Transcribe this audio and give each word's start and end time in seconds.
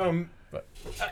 Um, 0.00 0.30
But- 0.50 0.66
uh, 1.00 1.06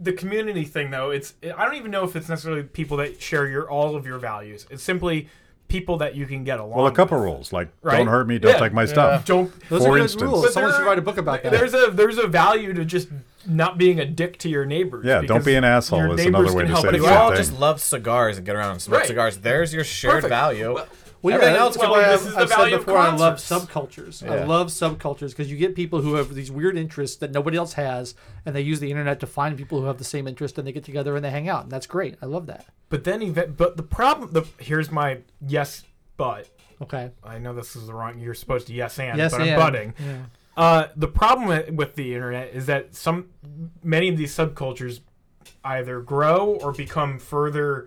the 0.00 0.12
community 0.12 0.64
thing, 0.64 0.90
though, 0.90 1.10
it's 1.10 1.34
I 1.56 1.64
don't 1.64 1.76
even 1.76 1.90
know 1.90 2.04
if 2.04 2.16
it's 2.16 2.28
necessarily 2.28 2.62
people 2.64 2.96
that 2.98 3.20
share 3.22 3.46
your 3.46 3.70
all 3.70 3.96
of 3.96 4.06
your 4.06 4.18
values. 4.18 4.66
It's 4.70 4.82
simply 4.82 5.28
people 5.68 5.96
that 5.98 6.14
you 6.14 6.26
can 6.26 6.44
get 6.44 6.58
along. 6.60 6.76
Well, 6.76 6.86
a 6.86 6.92
couple 6.92 7.16
with. 7.16 7.24
rules 7.24 7.52
like 7.52 7.68
Right? 7.82 7.96
don't 7.96 8.08
hurt 8.08 8.28
me, 8.28 8.38
don't 8.38 8.52
Yeah. 8.52 8.58
take 8.58 8.72
my 8.72 8.84
stuff. 8.84 9.24
Don't. 9.24 9.50
Those 9.70 9.82
For 9.84 9.90
are 9.90 9.92
good 9.94 10.02
instance. 10.02 10.22
rules. 10.22 10.42
But 10.44 10.52
Someone 10.52 10.72
there 10.72 10.80
should 10.80 10.86
write 10.86 10.98
a 10.98 11.02
book 11.02 11.16
about 11.16 11.42
that. 11.42 11.52
There's 11.52 11.72
a 11.74 11.90
there's 11.90 12.18
a 12.18 12.26
value 12.26 12.72
to 12.74 12.84
just 12.84 13.08
not 13.46 13.78
being 13.78 13.98
a 14.00 14.04
dick 14.04 14.36
to 14.38 14.48
your 14.48 14.64
neighbors. 14.66 15.04
Yeah, 15.06 15.22
don't 15.22 15.44
be 15.44 15.54
an 15.54 15.64
asshole 15.64 16.00
your 16.00 16.08
is 16.12 16.16
neighbors 16.18 16.28
another 16.28 16.46
can 16.48 16.56
way 16.56 16.62
to 16.64 16.68
help 16.68 16.80
say 16.82 16.88
But 16.88 16.94
if 16.96 17.00
you 17.00 17.06
you 17.06 17.08
same 17.12 17.18
all 17.22 17.28
thing. 17.30 17.36
just 17.38 17.58
love 17.58 17.80
cigars 17.80 18.36
and 18.36 18.44
get 18.46 18.56
around 18.56 18.72
and 18.72 18.82
smoke 18.82 18.98
Right. 19.00 19.06
cigars, 19.08 19.38
there's 19.38 19.72
your 19.72 19.84
shared 19.84 20.14
Perfect. 20.14 20.28
value. 20.30 20.74
Well- 20.74 20.86
Well, 21.24 21.34
Everything 21.36 21.54
yeah, 21.54 21.60
else 21.60 21.74
that's 21.74 21.82
can 21.86 21.90
why 21.90 22.00
be- 22.00 22.04
I've, 22.04 22.20
this 22.20 22.28
is 22.28 22.34
I've 22.36 22.48
said 22.50 22.56
value 22.56 22.74
of 22.76 22.84
before 22.84 22.98
I 22.98 23.16
love 23.16 23.36
subcultures. 23.38 24.22
Yeah. 24.22 24.32
I 24.34 24.44
love 24.44 24.66
subcultures 24.66 25.30
because 25.30 25.50
you 25.50 25.56
get 25.56 25.74
people 25.74 26.02
who 26.02 26.16
have 26.16 26.34
these 26.34 26.50
weird 26.52 26.76
interests 26.76 27.16
that 27.16 27.32
nobody 27.32 27.56
else 27.56 27.72
has, 27.72 28.14
and 28.44 28.54
they 28.54 28.60
use 28.60 28.78
the 28.78 28.90
internet 28.90 29.20
to 29.20 29.26
find 29.26 29.56
people 29.56 29.80
who 29.80 29.86
have 29.86 29.96
the 29.96 30.04
same 30.04 30.28
interest, 30.28 30.58
and 30.58 30.66
they 30.66 30.72
get 30.72 30.84
together 30.84 31.16
and 31.16 31.24
they 31.24 31.30
hang 31.30 31.48
out, 31.48 31.62
and 31.62 31.72
that's 31.72 31.86
great. 31.86 32.16
I 32.20 32.26
love 32.26 32.44
that. 32.48 32.66
But 32.90 33.04
then, 33.04 33.22
even, 33.22 33.52
but 33.54 33.78
the 33.78 33.82
problem, 33.82 34.32
the 34.32 34.44
here's 34.58 34.90
my 34.90 35.20
yes, 35.40 35.84
but 36.18 36.50
Okay. 36.82 37.10
I 37.24 37.38
know 37.38 37.54
this 37.54 37.74
is 37.74 37.86
the 37.86 37.94
wrong. 37.94 38.18
You're 38.20 38.34
supposed 38.34 38.66
to 38.66 38.74
yes 38.74 38.98
and, 38.98 39.16
Yes, 39.16 39.32
but 39.32 39.40
and. 39.40 39.50
I'm 39.52 39.58
butting. 39.58 39.94
Yeah. 39.98 40.16
Uh, 40.58 40.86
the 40.94 41.08
problem 41.08 41.48
with- 41.48 41.70
with 41.70 41.94
the 41.94 42.14
internet 42.14 42.50
is 42.52 42.66
that 42.66 42.94
some 42.94 43.30
many 43.82 44.10
of 44.10 44.18
these 44.18 44.36
subcultures 44.36 45.00
either 45.64 46.00
grow 46.00 46.58
or 46.60 46.72
become 46.72 47.18
further. 47.18 47.86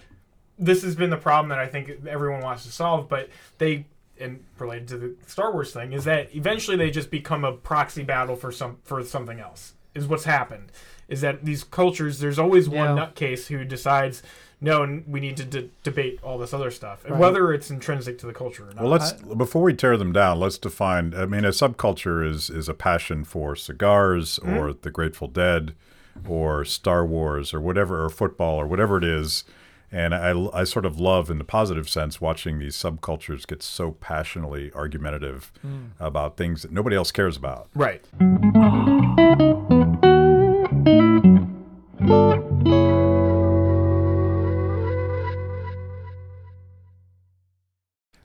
This 0.59 0.81
has 0.83 0.95
been 0.95 1.09
the 1.09 1.17
problem 1.17 1.49
that 1.49 1.59
I 1.59 1.67
think 1.67 1.91
everyone 2.07 2.41
wants 2.41 2.63
to 2.65 2.71
solve, 2.71 3.07
but 3.09 3.29
they 3.57 3.85
and 4.19 4.43
related 4.57 4.87
to 4.87 4.97
the 4.97 5.15
Star 5.27 5.51
Wars 5.53 5.71
thing 5.71 5.93
is 5.93 6.03
that 6.05 6.33
eventually 6.35 6.75
they 6.75 6.89
just 6.89 7.11
become 7.11 7.43
a 7.45 7.51
proxy 7.51 8.03
battle 8.03 8.35
for 8.35 8.51
some 8.51 8.77
for 8.83 9.03
something 9.03 9.39
else. 9.39 9.73
Is 9.93 10.07
what's 10.07 10.23
happened. 10.25 10.71
Is 11.07 11.21
that 11.21 11.45
these 11.45 11.63
cultures? 11.63 12.19
There's 12.19 12.39
always 12.39 12.67
one 12.67 12.97
Yeah. 12.97 13.05
nutcase 13.07 13.47
who 13.47 13.63
decides. 13.63 14.23
No, 14.59 15.01
we 15.07 15.19
need 15.19 15.37
to 15.37 15.43
d- 15.45 15.69
debate 15.83 16.19
all 16.23 16.39
this 16.39 16.51
other 16.51 16.71
stuff, 16.71 17.03
and 17.05 17.11
Right. 17.13 17.19
whether 17.21 17.53
it's 17.53 17.69
intrinsic 17.69 18.17
to 18.17 18.25
the 18.25 18.33
culture 18.33 18.63
or 18.63 18.73
not. 18.73 18.77
Well, 18.81 18.89
let's 18.91 19.11
before 19.13 19.61
we 19.61 19.75
tear 19.75 19.97
them 19.97 20.11
down, 20.11 20.39
let's 20.39 20.57
define. 20.57 21.13
I 21.15 21.27
mean, 21.27 21.45
a 21.45 21.49
subculture 21.49 22.27
is 22.27 22.49
is 22.49 22.67
a 22.67 22.73
passion 22.73 23.23
for 23.23 23.55
cigars 23.55 24.39
Mm-hmm. 24.39 24.57
or 24.57 24.73
the 24.73 24.89
Grateful 24.89 25.27
Dead 25.27 25.75
or 26.27 26.65
Star 26.65 27.05
Wars 27.05 27.53
or 27.53 27.61
whatever 27.61 28.03
or 28.03 28.09
football 28.09 28.59
or 28.59 28.65
whatever 28.65 28.97
it 28.97 29.03
is. 29.03 29.43
And 29.91 30.13
I, 30.13 30.31
I 30.53 30.63
sort 30.65 30.85
of 30.85 30.99
love, 30.99 31.29
in 31.29 31.37
the 31.37 31.45
positive 31.45 31.87
sense, 31.87 32.19
watching 32.19 32.59
these 32.59 32.75
subcultures 32.75 33.47
get 33.47 33.63
so 33.63 33.91
passionately 33.91 34.71
argumentative 34.73 35.51
Mm. 35.65 35.91
about 35.99 36.35
things 36.37 36.61
that 36.63 36.71
nobody 36.71 36.95
else 36.95 37.11
cares 37.11 37.37
about. 37.37 37.69
right. 37.73 38.03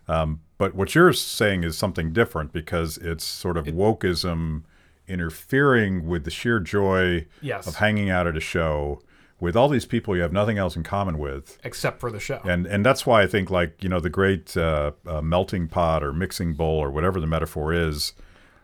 Um, 0.08 0.40
but 0.58 0.74
what 0.74 0.94
you're 0.94 1.12
saying 1.12 1.64
is 1.64 1.78
something 1.78 2.12
different 2.12 2.52
because 2.52 2.98
it's 2.98 3.24
sort 3.24 3.56
of 3.56 3.66
wokeism 3.66 4.62
interfering 5.08 6.06
with 6.06 6.24
the 6.24 6.30
sheer 6.30 6.60
joy 6.60 7.26
Yes. 7.40 7.66
of 7.66 7.76
hanging 7.76 8.10
out 8.10 8.26
at 8.26 8.36
a 8.36 8.40
show 8.40 9.00
with 9.42 9.56
all 9.56 9.68
these 9.68 9.84
people 9.84 10.14
you 10.14 10.22
have 10.22 10.32
nothing 10.32 10.56
else 10.56 10.76
in 10.76 10.84
common 10.84 11.18
with. 11.18 11.58
Except 11.64 11.98
for 11.98 12.12
the 12.12 12.20
show. 12.20 12.40
And 12.44 12.64
and 12.64 12.86
that's 12.86 13.04
why 13.04 13.22
I 13.22 13.26
think 13.26 13.50
like 13.50 13.82
you 13.82 13.88
know 13.88 13.98
the 13.98 14.08
great 14.08 14.56
uh, 14.56 14.92
uh, 15.04 15.20
melting 15.20 15.66
pot 15.66 16.04
or 16.04 16.12
mixing 16.12 16.54
bowl 16.54 16.78
or 16.78 16.90
whatever 16.92 17.20
the 17.20 17.26
metaphor 17.26 17.74
is 17.74 18.12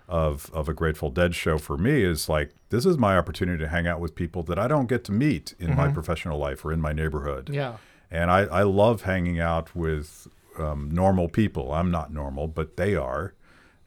of 0.09 0.51
of 0.55 0.69
a 0.69 0.73
Grateful 0.73 1.11
Dead 1.11 1.35
show 1.35 1.59
for 1.59 1.77
me 1.77 2.03
is 2.03 2.29
like 2.29 2.55
this 2.71 2.87
is 2.87 2.97
my 2.97 3.19
opportunity 3.19 3.59
to 3.59 3.69
hang 3.69 3.89
out 3.89 3.99
with 3.99 4.15
people 4.15 4.45
that 4.45 4.59
I 4.59 4.69
don't 4.69 4.87
get 4.87 5.03
to 5.05 5.13
meet 5.13 5.55
in 5.59 5.75
my 5.75 5.91
professional 5.91 6.39
life 6.39 6.65
or 6.65 6.73
in 6.73 6.81
my 6.81 6.93
neighborhood. 6.93 7.51
Yeah. 7.53 7.79
And 8.09 8.31
I, 8.31 8.43
I 8.45 8.63
love 8.63 9.03
hanging 9.03 9.39
out 9.41 9.75
with 9.75 10.29
um, 10.59 10.91
normal 10.91 11.29
people. 11.29 11.73
I'm 11.73 11.91
not 11.91 12.13
normal, 12.13 12.47
but 12.47 12.77
they 12.77 12.95
are. 12.95 13.35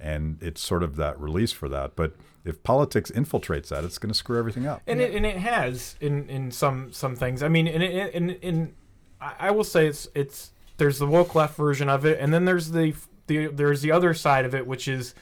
And 0.02 0.42
it's 0.42 0.62
sort 0.62 0.82
of 0.84 0.96
that 0.96 1.20
release 1.20 1.52
for 1.52 1.70
that. 1.70 1.96
But 1.96 2.16
if 2.44 2.64
politics 2.64 3.12
infiltrates 3.12 3.68
that, 3.68 3.84
it's 3.84 3.98
going 4.00 4.10
to 4.12 4.18
screw 4.18 4.38
everything 4.40 4.66
up. 4.66 4.82
and 4.88 5.00
it 5.00 5.14
and 5.14 5.26
it 5.26 5.38
has 5.38 5.96
in 6.02 6.28
in 6.28 6.52
some 6.52 6.92
some 6.92 7.16
things. 7.16 7.44
I 7.44 7.48
mean, 7.48 7.68
in 7.68 7.82
in 7.82 8.10
in, 8.10 8.30
in 8.42 8.74
I 9.22 9.52
will 9.52 9.64
say 9.64 9.86
it's 9.86 10.08
it's 10.16 10.52
there's 10.78 10.98
the 10.98 11.06
woke 11.06 11.36
left 11.36 11.56
version 11.56 11.88
of 11.90 12.06
it, 12.06 12.20
and 12.20 12.34
then 12.34 12.46
there's 12.46 12.72
the 12.72 12.96
the 13.28 13.48
there's 13.48 13.82
the 13.82 13.92
other 13.92 14.16
side 14.16 14.46
of 14.46 14.56
it, 14.56 14.66
which 14.66 14.88
is 14.88 15.14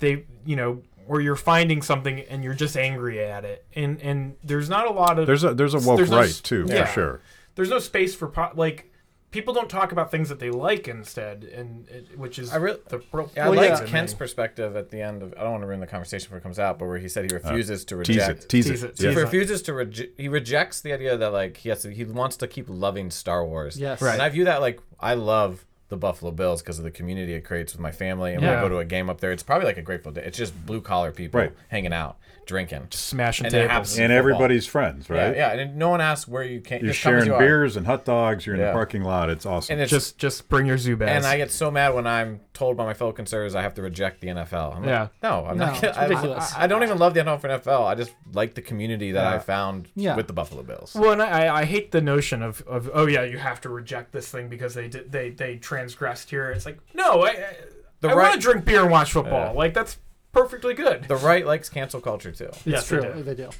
they 0.00 0.24
you 0.44 0.56
know 0.56 0.82
where 1.06 1.20
you're 1.20 1.36
finding 1.36 1.82
something 1.82 2.20
and 2.20 2.42
you're 2.42 2.54
just 2.54 2.76
angry 2.76 3.24
at 3.24 3.44
it, 3.44 3.64
and 3.76 4.00
and 4.02 4.36
there's 4.42 4.68
not 4.68 4.86
a 4.88 4.90
lot 4.90 5.18
of 5.20 5.26
There's 5.28 5.44
a 5.44 5.54
there's 5.54 5.74
a 5.74 5.78
woke 5.78 5.98
There's 5.98 6.10
right 6.10 6.40
too, 6.42 6.66
yeah. 6.68 6.86
for 6.86 6.92
sure. 6.92 7.20
there's 7.54 7.70
no 7.70 7.78
space 7.78 8.14
for 8.14 8.26
po- 8.26 8.50
like 8.56 8.89
people 9.30 9.54
don't 9.54 9.68
talk 9.70 9.92
about 9.92 10.10
things 10.10 10.28
that 10.28 10.38
they 10.40 10.50
like 10.50 10.88
instead, 10.88 11.44
and 11.44 11.88
it, 11.88 12.18
which 12.18 12.38
is 12.38 12.52
I 12.52 12.56
really- 12.56 12.78
the 12.88 12.98
pro- 12.98 13.30
Yeah, 13.36 13.46
I 13.46 13.48
Well, 13.48 13.58
liked 13.58 13.80
yeah. 13.82 13.86
Kent's 13.86 14.14
perspective 14.14 14.76
at 14.76 14.90
the 14.90 15.00
end 15.02 15.22
of. 15.22 15.34
I 15.36 15.42
don't 15.42 15.52
want 15.52 15.62
to 15.62 15.66
ruin 15.68 15.80
the 15.80 15.86
conversation 15.86 16.26
before 16.26 16.38
it 16.38 16.42
comes 16.42 16.58
out, 16.58 16.78
but 16.78 16.86
where 16.86 16.98
he 16.98 17.08
said 17.08 17.30
he 17.30 17.34
refuses 17.36 17.84
to 17.86 18.00
Uh, 18.00 18.04
Tease 18.04 18.28
it, 18.28 18.48
tease, 18.48 18.66
Tease 18.68 18.82
it. 18.82 18.90
it, 18.90 19.00
Yeah. 19.00 19.08
He 19.10 19.14
tease 19.14 19.24
refuses 19.24 19.62
to 19.62 19.72
reje- 19.72 20.10
he 20.16 20.28
rejects 20.28 20.80
the 20.80 20.92
idea 20.92 21.16
that 21.16 21.32
like 21.32 21.58
he 21.58 21.68
has 21.68 21.82
to, 21.82 21.90
he 21.92 22.04
wants 22.04 22.36
to 22.38 22.46
keep 22.48 22.66
loving 22.68 23.10
Star 23.10 23.44
Wars. 23.46 23.78
Yes. 23.78 24.02
Right. 24.02 24.14
And 24.14 24.22
I 24.22 24.28
view 24.28 24.44
that 24.44 24.60
like 24.60 24.80
I 24.98 25.14
love 25.14 25.64
the 25.90 25.96
Buffalo 25.96 26.30
Bills 26.32 26.62
because 26.62 26.78
of 26.78 26.84
the 26.84 26.90
community 26.90 27.34
it 27.34 27.42
creates 27.42 27.72
with 27.74 27.80
my 27.80 27.92
family. 27.92 28.32
And 28.32 28.42
when 28.42 28.56
I 28.56 28.60
go 28.60 28.68
to 28.70 28.78
a 28.78 28.84
game 28.84 29.10
up 29.10 29.20
there, 29.20 29.32
it's 29.32 29.42
probably 29.42 29.66
like 29.66 29.76
a 29.76 29.82
Grateful 29.82 30.12
Dead. 30.12 30.24
It's 30.24 30.38
just 30.38 30.54
blue 30.66 30.80
collar 30.80 31.10
people 31.12 31.40
Right. 31.40 31.52
hanging 31.68 31.92
out, 31.92 32.16
drinking. 32.46 32.86
smashing 32.90 33.46
And 33.46 33.52
tables. 33.52 33.98
And 33.98 34.12
everybody's 34.12 34.66
friends, 34.66 35.10
right? 35.10 35.36
Yeah, 35.36 35.52
yeah. 35.54 35.60
And 35.62 35.76
no 35.76 35.88
one 35.90 36.00
asks 36.00 36.26
where 36.28 36.42
you 36.44 36.60
came. 36.60 36.82
You're 36.84 36.92
just 36.92 37.02
come 37.02 37.14
as 37.14 37.24
sharing 37.24 37.26
you 37.28 37.34
are. 37.34 37.38
beers 37.38 37.76
and 37.76 37.86
hot 37.86 38.04
dogs. 38.04 38.46
You're 38.46 38.54
in 38.54 38.60
Yeah. 38.60 38.68
the 38.68 38.72
parking 38.72 39.02
lot. 39.02 39.28
It's 39.30 39.44
awesome. 39.44 39.74
And 39.74 39.82
it's 39.82 39.90
just 39.90 40.16
just 40.18 40.48
bring 40.48 40.64
your 40.66 40.76
Zubaz. 40.78 41.08
And 41.08 41.26
I 41.26 41.36
get 41.36 41.50
so 41.50 41.70
mad 41.70 41.94
when 41.94 42.06
I'm 42.06 42.40
told 42.54 42.76
by 42.76 42.84
my 42.84 42.94
fellow 42.94 43.12
conservatives 43.12 43.54
I 43.54 43.62
have 43.62 43.74
to 43.74 43.82
reject 43.82 44.20
the 44.20 44.28
NFL. 44.28 44.74
I'm 44.76 44.82
like, 44.82 44.88
Yeah. 44.90 45.08
no, 45.22 45.46
I'm 45.46 45.56
No, 45.58 45.66
not. 45.66 45.82
it's 45.82 45.96
I, 45.98 46.06
ridiculous. 46.06 46.54
I, 46.54 46.64
I 46.64 46.66
don't 46.66 46.82
even 46.82 46.98
love 46.98 47.14
the 47.14 47.20
NFL 47.20 47.38
for 47.40 47.48
NFL. 47.48 47.86
I 47.86 47.94
just 47.94 48.12
like 48.32 48.54
the 48.54 48.62
community 48.62 49.12
that 49.12 49.26
I 49.26 49.38
found 49.38 49.88
Yeah. 49.96 50.14
with 50.14 50.26
the 50.28 50.32
Buffalo 50.34 50.62
Bills. 50.62 50.94
Well, 50.94 51.12
and 51.12 51.22
I, 51.22 51.60
I 51.60 51.64
hate 51.64 51.90
the 51.90 52.00
notion 52.00 52.42
of, 52.42 52.60
of 52.68 52.88
oh 52.94 53.06
yeah 53.06 53.24
you 53.24 53.38
have 53.38 53.60
to 53.62 53.68
reject 53.68 54.12
this 54.12 54.28
thing 54.28 54.48
because 54.48 54.74
they 54.74 54.88
did 54.88 55.10
they 55.10 55.30
they 55.30 55.56
transgressed 55.80 56.30
here. 56.30 56.50
It's 56.50 56.66
like 56.66 56.78
no, 56.94 57.22
I 57.22 57.28
I, 57.30 57.56
The 58.00 58.08
I 58.08 58.12
right- 58.14 58.28
want 58.30 58.34
to 58.34 58.40
drink 58.40 58.64
beer 58.64 58.82
and 58.82 58.90
watch 58.90 59.12
football. 59.12 59.52
Yeah. 59.52 59.58
Like 59.58 59.74
that's 59.74 59.98
perfectly 60.32 60.74
good. 60.74 61.04
The 61.04 61.16
right 61.16 61.44
likes 61.46 61.68
cancel 61.68 62.00
culture 62.00 62.32
too. 62.32 62.44
It's 62.46 62.66
Yes, 62.66 62.88
they 62.88 62.98
true. 63.00 63.12
do. 63.14 63.22
They 63.22 63.34
do. 63.34 63.50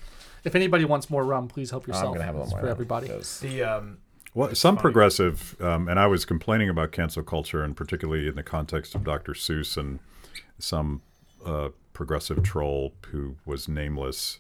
If 0.45 0.55
anybody 0.55 0.85
wants 0.85 1.11
more 1.11 1.25
rum, 1.25 1.49
please 1.49 1.71
help 1.71 1.87
yourself. 1.87 2.07
I'm 2.09 2.13
gonna 2.15 2.25
have 2.25 2.35
a 2.35 2.39
little 2.39 2.51
more 2.53 2.61
for 2.61 2.69
everybody. 2.69 3.09
the 3.43 3.63
um 3.63 3.99
Well, 4.35 4.55
some 4.55 4.77
progressive, 4.77 5.57
um, 5.61 5.89
and 5.89 5.99
I 5.99 6.07
was 6.07 6.25
complaining 6.25 6.69
about 6.69 6.93
cancel 6.93 7.23
culture, 7.23 7.63
and 7.65 7.77
particularly 7.77 8.29
in 8.29 8.37
the 8.37 8.43
context 8.45 8.95
of 8.95 9.03
Dr. 9.05 9.33
Seuss 9.33 9.77
and 9.77 9.99
some 10.59 11.03
uh, 11.45 11.71
progressive 11.93 12.43
troll 12.43 12.95
who 13.11 13.37
was 13.45 13.67
nameless 13.69 14.39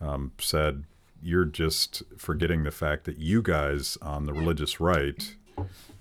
um, 0.00 0.32
said, 0.38 0.84
"You're 1.22 1.44
just 1.44 2.02
forgetting 2.18 2.64
the 2.64 2.70
fact 2.72 3.04
that 3.04 3.18
you 3.18 3.42
guys 3.42 3.96
on 4.02 4.26
the 4.26 4.32
religious 4.32 4.80
right 4.80 5.36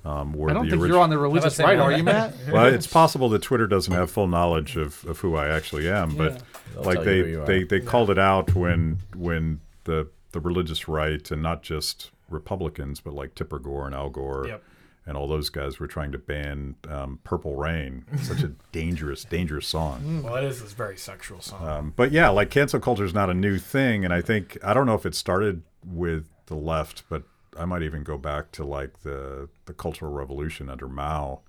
um, 0.03 0.35
I 0.50 0.53
don't 0.53 0.69
think 0.69 0.81
origi- 0.81 0.88
you're 0.88 1.00
on 1.00 1.09
the 1.09 1.17
religious 1.17 1.59
right, 1.59 1.78
are 1.79 1.91
you, 1.91 2.03
Matt? 2.03 2.34
Well, 2.51 2.66
it's 2.66 2.88
possible 2.88 3.29
that 3.29 3.41
Twitter 3.41 3.67
doesn't 3.67 3.94
have 3.94 4.09
full 4.09 4.28
knowledge 4.28 4.75
of, 4.78 5.06
of 5.06 5.19
who 5.19 5.35
I 5.35 5.47
actually 5.50 5.89
am, 5.89 6.16
but 6.16 6.34
Yeah. 6.34 6.38
They'll 6.73 6.84
like 6.84 6.95
tell 6.95 7.03
they 7.06 7.17
you 7.17 7.23
who 7.23 7.29
you 7.31 7.41
are. 7.41 7.45
they, 7.45 7.63
they 7.63 7.79
called 7.81 8.09
it 8.09 8.17
out 8.19 8.56
when 8.56 9.00
when 9.16 9.59
the 9.84 10.07
the 10.31 10.39
religious 10.39 10.88
right 10.88 11.29
and 11.31 11.41
not 11.44 11.62
just 11.63 12.12
Republicans, 12.29 13.01
but 13.01 13.13
like 13.13 13.35
Tipper 13.35 13.59
Gore 13.59 13.85
and 13.85 13.94
Al 13.94 14.09
Gore 14.09 14.45
Yep. 14.47 14.63
and 15.06 15.17
all 15.17 15.28
those 15.28 15.50
guys 15.50 15.79
were 15.79 15.88
trying 15.88 16.13
to 16.13 16.18
ban 16.18 16.75
um, 16.89 17.19
"Purple 17.25 17.56
Rain," 17.57 18.06
such 18.22 18.41
a 18.41 18.53
dangerous, 18.72 19.25
dangerous 19.25 19.68
song. 19.68 20.23
well 20.23 20.35
it 20.38 20.45
is 20.45 20.62
this 20.62 20.72
very 20.72 20.95
sexual 20.97 21.42
song. 21.42 21.68
Um, 21.68 21.94
but 21.98 22.12
yeah, 22.13 22.30
like 22.30 22.50
cancel 22.50 22.80
culture 22.80 23.03
is 23.03 23.13
not 23.13 23.30
a 23.30 23.33
new 23.33 23.57
thing, 23.59 24.06
and 24.06 24.13
I 24.13 24.21
think 24.21 24.57
I 24.63 24.74
don't 24.74 24.86
know 24.86 24.95
if 24.95 25.06
it 25.06 25.13
started 25.13 25.62
with 25.86 26.27
the 26.45 26.56
left, 26.56 27.03
but 27.09 27.24
I 27.57 27.65
might 27.65 27.83
even 27.83 28.03
go 28.03 28.18
back 28.18 28.51
to 28.53 28.63
like 28.65 29.01
the 29.03 29.50
the 29.65 29.74
Cultural 29.74 30.12
Revolution 30.12 30.69
under 30.69 30.88
Mao, 30.88 31.42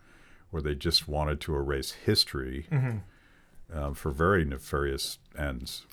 where 0.51 0.63
they 0.63 0.75
just 0.75 1.07
wanted 1.09 1.41
to 1.43 1.55
erase 1.55 1.93
history 1.93 2.67
uh, 3.73 3.93
for 3.95 4.11
very 4.11 4.45
nefarious 4.45 5.19
ends. 5.39 5.87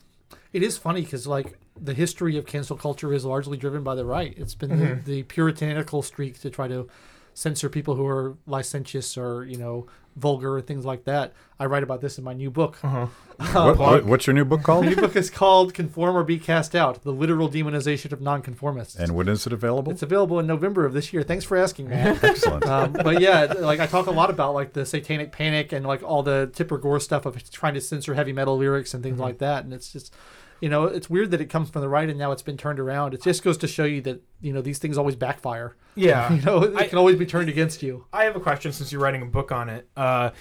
It 0.51 0.63
is 0.63 0.77
funny 0.77 1.01
because 1.01 1.27
like 1.27 1.57
the 1.79 1.94
history 1.94 2.38
of 2.38 2.45
cancel 2.45 2.75
culture 2.75 3.13
is 3.13 3.23
largely 3.23 3.57
driven 3.57 3.83
by 3.83 3.95
the 3.95 4.06
right. 4.06 4.33
It's 4.38 4.56
been 4.56 4.69
Mm-hmm. 4.71 4.95
the, 5.06 5.21
the 5.21 5.23
puritanical 5.23 6.01
streak 6.01 6.39
to 6.41 6.50
try 6.50 6.67
to 6.67 6.88
censor 7.33 7.69
people 7.69 7.95
who 7.95 8.05
are 8.05 8.37
licentious 8.47 9.17
or 9.17 9.45
you 9.45 9.57
know 9.57 9.87
vulgar 10.15 10.57
and 10.57 10.67
things 10.67 10.83
like 10.85 11.05
that. 11.05 11.31
I 11.59 11.65
write 11.65 11.83
about 11.83 12.01
this 12.01 12.17
in 12.17 12.23
my 12.25 12.33
new 12.33 12.49
book. 12.51 12.77
Uh-huh. 12.83 13.07
What, 13.39 13.77
what, 13.79 14.03
what's 14.05 14.27
your 14.27 14.33
new 14.33 14.43
book 14.43 14.59
My 14.59 14.63
called? 14.65 14.85
new 14.85 14.95
book 14.97 15.15
is 15.15 15.29
called 15.29 15.73
"Conform 15.73 16.17
or 16.17 16.23
Be 16.25 16.37
Cast 16.37 16.75
Out: 16.75 17.03
The 17.03 17.11
Literal 17.13 17.47
Demonization 17.49 18.11
of 18.11 18.19
Nonconformists." 18.19 18.97
and 18.97 19.15
when 19.15 19.29
is 19.29 19.47
it 19.47 19.53
available? 19.53 19.93
it's 19.93 20.03
available 20.03 20.39
in 20.39 20.45
November 20.47 20.85
of 20.85 20.91
this 20.91 21.13
year. 21.13 21.23
Thanks 21.23 21.45
for 21.45 21.55
asking, 21.55 21.87
man. 21.87 22.19
Excellent. 22.23 22.65
um, 22.67 22.91
but 22.91 23.21
yeah, 23.21 23.45
like 23.59 23.79
I 23.79 23.85
talk 23.87 24.07
a 24.07 24.11
lot 24.11 24.29
about 24.29 24.53
like 24.53 24.73
the 24.73 24.85
Satanic 24.85 25.31
Panic 25.31 25.71
and 25.71 25.85
like 25.85 26.03
all 26.03 26.21
the 26.21 26.49
Tipper 26.53 26.77
Gore 26.77 26.99
stuff 26.99 27.25
of 27.25 27.49
trying 27.49 27.75
to 27.75 27.81
censor 27.81 28.13
heavy 28.13 28.33
metal 28.33 28.57
lyrics 28.57 28.93
and 28.93 29.01
things 29.01 29.13
Mm-hmm. 29.13 29.23
like 29.23 29.37
that, 29.37 29.63
and 29.63 29.73
it's 29.73 29.93
just 29.93 30.13
You 30.61 30.67
know, 30.69 30.83
it's 30.85 31.09
weird 31.09 31.31
that 31.31 31.39
it 31.41 31.45
comes 31.50 31.69
from 31.69 31.81
the 31.81 31.89
right 31.89 32.09
and 32.09 32.19
now 32.19 32.31
it's 32.31 32.41
been 32.41 32.57
turned 32.57 32.79
around. 32.79 33.13
It 33.13 33.21
just 33.23 33.44
goes 33.44 33.57
to 33.59 33.67
show 33.67 33.85
you 33.85 34.01
that 34.01 34.21
you 34.41 34.51
know 34.53 34.61
these 34.61 34.77
things 34.79 34.97
always 34.97 35.15
backfire. 35.15 35.75
Yeah. 35.95 36.31
You 36.33 36.41
know, 36.41 36.63
it 36.63 36.75
I- 36.75 36.88
can 36.88 36.97
always 36.97 37.15
be 37.17 37.25
turned 37.25 37.50
against 37.50 37.81
you. 37.83 38.06
I 38.11 38.25
have 38.25 38.35
a 38.35 38.39
question 38.39 38.71
since 38.73 38.91
you're 38.91 39.01
writing 39.01 39.21
a 39.21 39.25
book 39.25 39.51
on 39.51 39.69
it. 39.69 39.88
Uh, 39.95 40.31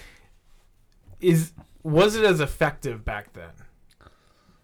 is 1.21 1.53
was 1.83 2.15
it 2.15 2.23
as 2.25 2.39
effective 2.39 3.03
back 3.05 3.33
then? 3.33 3.49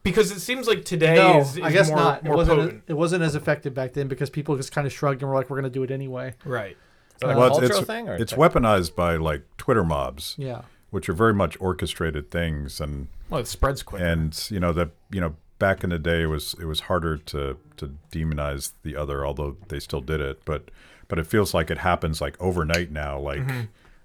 Because 0.04 0.30
it 0.31 0.40
seems 0.40 0.68
like 0.68 0.86
today 0.86 1.16
no, 1.16 1.40
is, 1.40 1.57
is 1.57 1.63
I 1.63 1.72
guess 1.72 1.88
more, 1.90 1.98
not. 1.98 2.19
It 2.19 2.25
more 2.25 2.36
wasn't. 2.36 2.60
potent. 2.60 2.84
It 2.88 2.94
wasn't 2.94 3.24
as 3.24 3.36
effective 3.36 3.74
back 3.74 3.94
then 3.94 4.07
because 4.07 4.30
people 4.30 4.56
just 4.56 4.72
kind 4.72 4.86
of 4.86 4.94
shrugged 4.94 5.22
and 5.24 5.30
were 5.30 5.36
like, 5.36 5.50
"We're 5.50 5.60
going 5.60 5.72
to 5.72 5.75
do 5.80 5.84
it 5.84 5.90
anyway." 5.92 6.36
right. 6.46 6.78
Is 7.16 7.22
that 7.22 7.31
a 7.31 7.38
Well, 7.38 7.48
it's, 7.48 7.60
cultural 7.60 7.80
it's, 7.80 7.88
thing 7.88 8.10
or 8.10 8.16
it's 8.16 8.34
weaponized 8.34 8.94
by 8.96 9.16
like 9.16 9.44
Twitter 9.57 9.84
mobs, 9.86 10.36
Yeah. 10.38 10.63
which 10.92 11.07
are 11.10 11.13
very 11.13 11.34
much 11.34 11.57
orchestrated 11.62 12.30
things, 12.30 12.80
and 12.81 13.07
Well, 13.30 13.40
it 13.42 13.48
spreads 13.48 13.81
quick. 13.84 14.02
and 14.02 14.38
you 14.52 14.60
know 14.60 14.74
that 14.74 14.90
you 15.12 15.22
know 15.22 15.36
back 15.60 15.84
in 15.84 15.90
the 15.90 16.00
day 16.00 16.24
it 16.24 16.28
was 16.28 16.56
it 16.60 16.66
was 16.66 16.81
harder 16.81 17.18
to 17.18 17.57
to 17.78 17.96
demonize 18.12 18.74
the 18.84 18.96
other, 18.96 19.25
although 19.25 19.57
they 19.68 19.80
still 19.80 20.02
did 20.02 20.22
it, 20.22 20.44
but 20.46 20.69
but 21.07 21.19
it 21.19 21.28
feels 21.28 21.54
like 21.54 21.69
it 21.69 21.80
happens 21.80 22.22
like 22.22 22.36
overnight 22.42 22.92
now, 22.92 23.19
like 23.19 23.40
mm-hmm. 23.40 23.62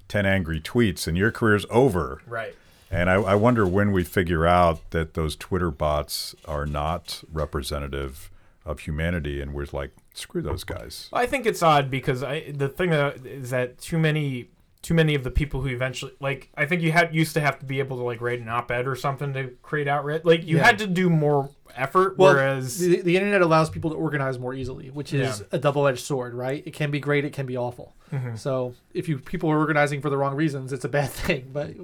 ten 0.08 0.26
angry 0.26 0.60
tweets 0.60 1.06
and 1.06 1.16
your 1.16 1.30
career's 1.30 1.66
over. 1.70 2.22
right. 2.26 2.54
And 2.92 3.08
I, 3.08 3.14
I 3.14 3.34
wonder 3.36 3.68
when 3.68 3.92
we 3.92 4.02
figure 4.02 4.48
out 4.48 4.90
that 4.90 5.14
those 5.14 5.36
Twitter 5.36 5.70
bots 5.70 6.34
are 6.44 6.66
not 6.66 7.22
representative 7.32 8.32
of 8.66 8.80
humanity, 8.80 9.40
and 9.40 9.54
we're 9.54 9.66
like, 9.70 9.92
screw 10.12 10.42
those 10.42 10.64
guys. 10.64 11.08
I 11.12 11.26
think 11.26 11.46
it's 11.46 11.62
odd 11.62 11.88
because 11.88 12.24
I 12.24 12.50
the 12.50 12.68
thing 12.68 12.90
that 12.90 13.24
is 13.24 13.50
that 13.50 13.78
too 13.80 13.96
many 13.96 14.48
too 14.82 14.94
many 14.94 15.14
of 15.14 15.24
the 15.24 15.30
people 15.30 15.60
who 15.60 15.68
eventually 15.68 16.12
like 16.20 16.48
I 16.56 16.64
think 16.66 16.80
you 16.82 16.90
had 16.92 17.14
used 17.14 17.34
to 17.34 17.40
have 17.40 17.58
to 17.58 17.66
be 17.66 17.80
able 17.80 17.98
to 17.98 18.02
like 18.02 18.20
write 18.20 18.40
an 18.40 18.48
op-ed 18.48 18.86
or 18.86 18.96
something 18.96 19.32
to 19.34 19.48
create 19.62 19.86
outright 19.88 20.24
like 20.24 20.46
you 20.46 20.56
Yeah. 20.56 20.64
had 20.64 20.78
to 20.78 20.86
do 20.86 21.10
more 21.10 21.50
effort 21.76 22.16
Well, 22.18 22.32
whereas 22.34 22.78
the, 22.78 23.02
the 23.02 23.16
internet 23.16 23.42
allows 23.42 23.68
people 23.70 23.90
to 23.90 23.96
organize 23.96 24.38
more 24.38 24.54
easily, 24.54 24.88
which 24.90 25.12
is 25.12 25.40
Yeah. 25.40 25.46
a 25.52 25.58
double-edged 25.58 26.04
sword, 26.04 26.34
right? 26.34 26.62
It 26.66 26.72
can 26.72 26.90
be 26.90 26.98
great, 26.98 27.24
it 27.24 27.32
can 27.32 27.46
be 27.46 27.56
awful. 27.58 27.94
Mm-hmm. 28.12 28.36
So 28.36 28.74
if 28.94 29.08
you 29.08 29.18
people 29.18 29.50
are 29.50 29.58
organizing 29.58 30.00
for 30.00 30.08
the 30.10 30.16
wrong 30.16 30.34
reasons, 30.34 30.72
it's 30.72 30.84
a 30.84 30.88
bad 30.88 31.10
thing. 31.26 31.50
But 31.52 31.74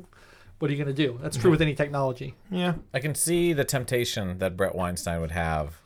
what 0.58 0.70
are 0.70 0.74
you 0.74 0.82
going 0.82 0.94
to 0.96 1.06
do? 1.06 1.18
That's 1.22 1.36
Mm-hmm. 1.36 1.42
true 1.42 1.50
with 1.50 1.60
any 1.62 1.74
technology. 1.74 2.34
yeah 2.50 2.74
I 2.94 2.98
can 2.98 3.14
see 3.14 3.52
the 3.52 3.64
temptation 3.64 4.38
that 4.38 4.56
Bret 4.56 4.74
Weinstein 4.74 5.20
would 5.20 5.32
have 5.32 5.76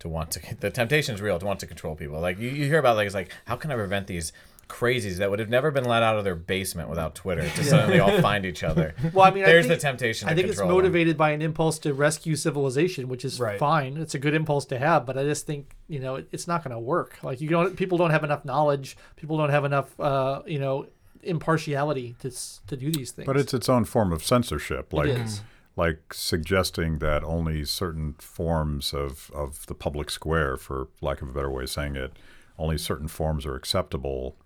to 0.00 0.08
want 0.08 0.32
to. 0.32 0.40
The 0.58 0.70
temptation 0.70 1.14
is 1.14 1.22
real 1.22 1.38
to 1.38 1.46
want 1.46 1.60
to 1.60 1.66
control 1.66 1.94
people. 1.94 2.20
Like 2.20 2.38
you, 2.38 2.50
you 2.50 2.64
hear 2.66 2.78
about 2.80 2.96
like 2.96 3.06
it's 3.06 3.14
like 3.14 3.30
how 3.46 3.54
can 3.56 3.70
I 3.70 3.76
prevent 3.76 4.08
these 4.08 4.32
crazies 4.68 5.16
that 5.16 5.30
would 5.30 5.38
have 5.38 5.48
never 5.48 5.70
been 5.70 5.84
let 5.84 6.02
out 6.02 6.16
of 6.18 6.24
their 6.24 6.34
basement 6.34 6.88
without 6.90 7.14
Twitter 7.14 7.48
to 7.48 7.64
suddenly 7.64 7.98
all 8.00 8.20
find 8.20 8.44
each 8.44 8.62
other. 8.62 8.94
Well, 9.14 9.24
I 9.26 9.30
mean, 9.30 9.44
There's 9.44 9.64
I 9.64 9.68
the 9.68 9.74
think, 9.74 9.80
temptation. 9.80 10.28
I 10.28 10.34
think 10.34 10.48
it's 10.48 10.58
control 10.58 10.76
them. 10.76 10.84
motivated 10.84 11.16
by 11.16 11.30
an 11.30 11.40
impulse 11.42 11.78
to 11.80 11.94
rescue 11.94 12.36
civilization, 12.36 13.08
which 13.08 13.24
is 13.24 13.40
Right. 13.40 13.58
fine. 13.58 13.96
It's 13.96 14.14
a 14.14 14.18
good 14.18 14.34
impulse 14.34 14.66
to 14.66 14.78
have, 14.78 15.06
but 15.06 15.16
I 15.16 15.24
just 15.24 15.46
think 15.46 15.74
you 15.88 15.98
know 16.00 16.22
it's 16.32 16.46
not 16.46 16.62
going 16.62 16.72
to 16.74 16.78
work. 16.78 17.18
Like 17.22 17.40
you 17.40 17.48
don't, 17.48 17.76
people 17.76 17.96
don't 17.98 18.10
have 18.10 18.24
enough 18.24 18.44
knowledge. 18.44 18.96
People 19.16 19.36
don't 19.38 19.50
have 19.50 19.64
enough, 19.64 19.98
uh, 19.98 20.42
you 20.46 20.58
know, 20.58 20.86
impartiality 21.22 22.14
to 22.20 22.30
to 22.66 22.76
do 22.76 22.90
these 22.92 23.10
things. 23.12 23.26
But 23.26 23.36
it's 23.36 23.54
its 23.54 23.68
own 23.68 23.84
form 23.84 24.12
of 24.12 24.22
censorship, 24.24 24.92
like 24.92 25.08
is. 25.10 25.42
like 25.76 26.12
suggesting 26.12 26.98
that 26.98 27.22
only 27.24 27.64
certain 27.64 28.14
forms 28.18 28.92
of, 28.92 29.30
of 29.34 29.66
the 29.66 29.74
public 29.74 30.10
square, 30.10 30.56
for 30.56 30.88
lack 31.00 31.22
of 31.22 31.28
a 31.28 31.32
better 31.32 31.50
way 31.50 31.64
of 31.64 31.70
saying 31.70 31.96
it, 31.96 32.12
only 32.58 32.78
certain 32.78 33.08
forms 33.08 33.46
are 33.46 33.54
acceptable. 33.54 34.36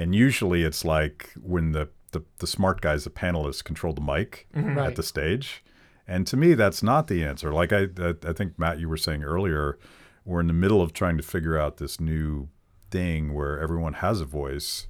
And 0.00 0.14
usually 0.14 0.62
it's 0.62 0.84
like 0.84 1.32
when 1.40 1.72
the, 1.72 1.88
the, 2.12 2.22
the 2.38 2.46
smart 2.46 2.80
guys, 2.80 3.04
the 3.04 3.10
panelists, 3.10 3.64
control 3.64 3.92
the 3.92 4.00
mic 4.00 4.46
Right. 4.54 4.86
at 4.86 4.96
the 4.96 5.02
stage. 5.02 5.64
And 6.06 6.26
to 6.28 6.36
me, 6.36 6.54
that's 6.54 6.82
not 6.82 7.08
the 7.08 7.24
answer. 7.24 7.52
Like 7.52 7.72
I, 7.72 7.88
I, 7.98 8.14
I 8.26 8.32
think, 8.32 8.58
Matt, 8.58 8.78
you 8.78 8.88
were 8.88 8.96
saying 8.96 9.24
earlier, 9.24 9.78
we're 10.24 10.40
in 10.40 10.46
the 10.46 10.52
middle 10.52 10.80
of 10.80 10.92
trying 10.92 11.16
to 11.16 11.22
figure 11.22 11.58
out 11.58 11.78
this 11.78 11.98
new 12.00 12.48
thing 12.90 13.34
where 13.34 13.58
everyone 13.60 13.94
has 13.94 14.20
a 14.20 14.24
voice. 14.24 14.86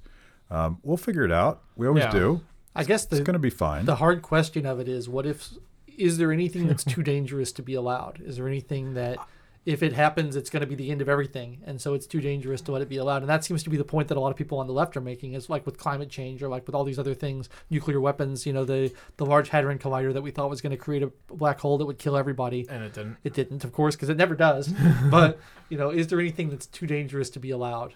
Um, 0.51 0.77
we'll 0.83 0.97
figure 0.97 1.23
it 1.23 1.31
out. 1.31 1.63
We 1.75 1.87
always 1.87 2.03
Yeah. 2.05 2.11
do. 2.11 2.41
I 2.75 2.83
guess 2.83 3.05
the 3.05 3.17
It's 3.17 3.25
going 3.25 3.33
to 3.33 3.39
be 3.39 3.49
fine. 3.49 3.85
the 3.85 3.95
hard 3.95 4.21
question 4.21 4.65
of 4.65 4.79
it 4.79 4.87
is, 4.87 5.09
what 5.09 5.25
if 5.25 5.49
is 5.87 6.17
there 6.17 6.31
anything 6.31 6.67
that's 6.67 6.83
too 6.85 7.03
dangerous 7.13 7.51
to 7.53 7.63
be 7.63 7.73
allowed? 7.73 8.21
Is 8.23 8.37
there 8.37 8.47
anything 8.47 8.93
that 8.93 9.17
if 9.65 9.83
it 9.83 9.93
happens, 9.93 10.35
it's 10.35 10.49
going 10.49 10.61
to 10.61 10.67
be 10.67 10.75
the 10.75 10.89
end 10.89 11.01
of 11.01 11.09
everything, 11.09 11.61
and 11.65 11.79
so 11.79 11.93
it's 11.93 12.07
too 12.07 12.21
dangerous 12.21 12.61
to 12.61 12.71
let 12.71 12.81
it 12.81 12.89
be 12.89 12.97
allowed? 12.97 13.21
And 13.21 13.29
that 13.29 13.43
seems 13.43 13.61
to 13.63 13.69
be 13.69 13.77
the 13.77 13.83
point 13.83 14.07
that 14.07 14.17
a 14.17 14.19
lot 14.19 14.31
of 14.31 14.37
people 14.37 14.57
on 14.59 14.67
the 14.67 14.73
left 14.73 14.95
are 14.97 15.01
making, 15.01 15.33
is 15.33 15.49
like 15.49 15.65
with 15.65 15.77
climate 15.77 16.09
change 16.09 16.41
or 16.41 16.47
like 16.47 16.65
with 16.65 16.73
all 16.75 16.83
these 16.83 16.97
other 16.97 17.13
things, 17.13 17.49
nuclear 17.69 17.99
weapons. 17.99 18.45
You 18.45 18.53
know, 18.53 18.65
the 18.65 18.91
the 19.17 19.25
Large 19.25 19.49
Hadron 19.49 19.77
Collider 19.77 20.13
that 20.13 20.21
we 20.21 20.31
thought 20.31 20.49
was 20.49 20.61
going 20.61 20.71
to 20.71 20.77
create 20.77 21.03
a 21.03 21.11
black 21.27 21.59
hole 21.59 21.77
that 21.77 21.85
would 21.85 21.99
kill 21.99 22.15
everybody. 22.17 22.65
and 22.69 22.83
it 22.83 22.93
didn't 22.93 23.17
It 23.23 23.33
didn't, 23.33 23.63
of 23.63 23.71
course, 23.73 23.95
because 23.95 24.09
it 24.09 24.17
never 24.17 24.35
does. 24.35 24.73
but 25.11 25.39
you 25.69 25.77
know, 25.77 25.89
is 25.89 26.07
there 26.07 26.19
anything 26.19 26.49
that's 26.49 26.65
too 26.65 26.87
dangerous 26.87 27.29
to 27.31 27.39
be 27.39 27.51
allowed? 27.51 27.95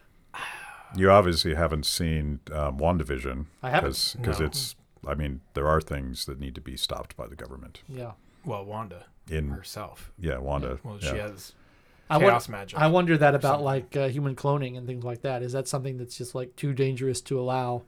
You 0.95 1.09
obviously 1.09 1.55
haven't 1.55 1.85
seen 1.87 2.39
um, 2.51 2.77
WandaVision. 2.77 3.45
I 3.63 3.71
haven't. 3.71 4.15
Because 4.19 4.39
No. 4.39 4.45
it's, 4.45 4.75
I 5.07 5.15
mean, 5.15 5.41
there 5.55 5.67
are 5.67 5.81
things 5.81 6.25
that 6.25 6.39
need 6.39 6.53
to 6.55 6.61
be 6.61 6.77
stopped 6.77 7.17
by 7.17 7.25
the 7.25 7.35
government. 7.35 7.81
Yeah, 7.89 8.11
well 8.45 8.63
Wanda 8.63 9.05
In, 9.29 9.49
herself 9.49 10.11
yeah, 10.19 10.37
Wanda. 10.37 10.79
well 10.83 10.97
yeah. 11.01 11.11
she 11.11 11.17
has 11.17 11.53
I 12.09 12.17
won- 12.17 12.25
chaos 12.31 12.49
magic 12.49 12.77
I 12.79 12.87
wonder 12.87 13.17
that 13.17 13.33
about 13.35 13.53
something. 13.53 13.65
like 13.65 13.95
uh, 13.95 14.07
human 14.09 14.35
cloning 14.35 14.77
and 14.77 14.85
things 14.85 15.03
like 15.03 15.21
that. 15.21 15.41
Is 15.41 15.53
that 15.53 15.67
something 15.67 15.97
that's 15.97 16.17
just 16.17 16.35
like 16.35 16.55
too 16.55 16.73
dangerous 16.73 17.21
to 17.21 17.39
allow? 17.39 17.83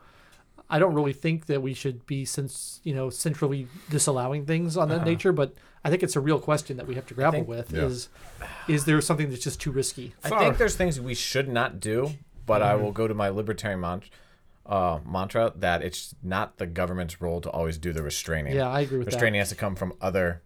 I 0.69 0.79
don't 0.79 0.95
really 0.95 1.13
think 1.13 1.45
that 1.47 1.61
we 1.61 1.73
should 1.73 2.05
be 2.07 2.25
since 2.25 2.79
you 2.83 2.95
know 2.95 3.09
centrally 3.09 3.67
disallowing 3.89 4.45
things 4.45 4.77
on 4.77 4.87
that 4.89 4.95
Uh-huh. 5.01 5.05
nature, 5.05 5.31
but 5.33 5.53
I 5.83 5.89
think 5.91 6.01
it's 6.01 6.15
a 6.15 6.19
real 6.21 6.39
question 6.39 6.77
that 6.77 6.87
we 6.87 6.95
have 6.95 7.05
to 7.07 7.13
grapple 7.13 7.39
think- 7.41 7.47
with. 7.47 7.71
Yeah. 7.73 7.83
Is 7.83 8.09
is 8.67 8.85
there 8.85 8.99
something 9.01 9.29
that's 9.29 9.43
just 9.43 9.59
too 9.61 9.71
risky? 9.71 10.15
I 10.23 10.29
Sorry. 10.29 10.45
think 10.45 10.57
there's 10.57 10.75
things 10.75 10.99
we 10.99 11.13
should 11.13 11.47
not 11.49 11.79
do, 11.79 12.13
but 12.47 12.61
I 12.63 12.75
will 12.75 12.91
go 12.93 13.07
to 13.07 13.13
my 13.13 13.29
libertarian 13.29 13.81
mantra, 13.81 14.09
uh, 14.65 14.99
mantra 15.05 15.51
that 15.57 15.83
it's 15.83 16.15
not 16.23 16.57
the 16.57 16.65
government's 16.65 17.21
role 17.21 17.41
to 17.41 17.49
always 17.51 17.77
do 17.77 17.93
the 17.93 18.01
restraining. 18.01 18.55
Yeah, 18.55 18.69
I 18.69 18.79
agree 18.79 18.97
with 18.99 19.07
restraining 19.07 19.39
has 19.39 19.49
to 19.49 19.55
come 19.55 19.75
from 19.75 19.93
other 20.01 20.41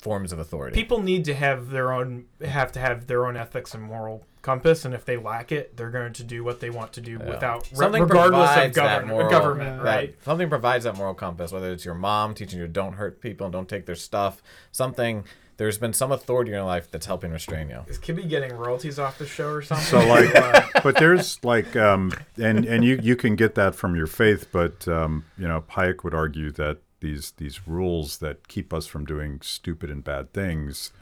forms 0.00 0.32
of 0.32 0.38
authority. 0.38 0.74
people 0.74 1.02
need 1.02 1.24
to 1.24 1.34
have 1.34 1.70
their 1.70 1.92
own 1.92 2.24
have 2.44 2.70
to 2.72 2.78
have 2.80 3.06
their 3.08 3.26
own 3.26 3.36
ethics 3.36 3.74
and 3.74 3.82
moral 3.82 4.24
compass 4.42 4.84
and 4.84 4.94
if 4.94 5.04
they 5.04 5.16
lack 5.16 5.50
it 5.50 5.76
they're 5.76 5.90
going 5.90 6.12
to 6.12 6.22
do 6.22 6.44
what 6.44 6.60
they 6.60 6.70
want 6.70 6.92
to 6.92 7.00
do 7.00 7.18
without 7.18 7.66
Something 7.66 8.02
regardless 8.04 8.48
of 8.48 8.54
provides 8.54 8.74
that 8.76 8.82
government 8.82 9.08
moral- 9.08 9.30
government 9.30 9.68
Yeah. 9.70 9.76
that 9.76 9.84
right 9.84 10.14
something 10.24 10.48
provides 10.48 10.84
that 10.84 10.96
moral 10.96 11.14
compass, 11.14 11.50
whether 11.52 11.70
it's 11.72 11.84
your 11.84 11.94
mom 11.96 12.34
teaching 12.34 12.58
you 12.60 12.68
don't 12.68 12.94
hurt 12.94 13.20
people 13.20 13.46
and 13.46 13.52
don't 13.52 13.68
take 13.68 13.86
their 13.86 13.96
stuff. 13.96 14.40
Something 14.70 15.24
there's 15.56 15.76
been 15.76 15.92
some 15.92 16.12
authority 16.12 16.52
in 16.52 16.54
your 16.54 16.64
life 16.64 16.88
that's 16.88 17.06
helping 17.06 17.32
restrain 17.32 17.68
you. 17.68 17.80
is 17.88 17.98
Kibby 17.98 18.28
getting 18.28 18.54
royalties 18.56 19.00
off 19.00 19.18
the 19.18 19.26
show 19.26 19.50
or 19.50 19.60
something 19.60 19.84
So 19.86 19.98
like, 20.06 20.32
but 20.84 20.94
there's 20.96 21.42
like, 21.42 21.74
um, 21.74 22.12
and 22.40 22.64
and 22.64 22.84
you 22.84 23.00
you 23.02 23.16
can 23.16 23.34
get 23.34 23.56
that 23.56 23.74
from 23.74 23.96
your 23.96 24.06
faith, 24.06 24.46
but 24.52 24.86
um, 24.86 25.24
you 25.36 25.48
know, 25.48 25.64
Hayek 25.72 26.04
would 26.04 26.14
argue 26.14 26.52
that 26.52 26.78
these 27.00 27.32
these 27.32 27.66
rules 27.66 28.18
that 28.18 28.48
keep 28.48 28.72
us 28.72 28.86
from 28.86 29.04
doing 29.04 29.40
stupid 29.42 29.90
and 29.90 30.02
bad 30.02 30.32
things 30.32 30.92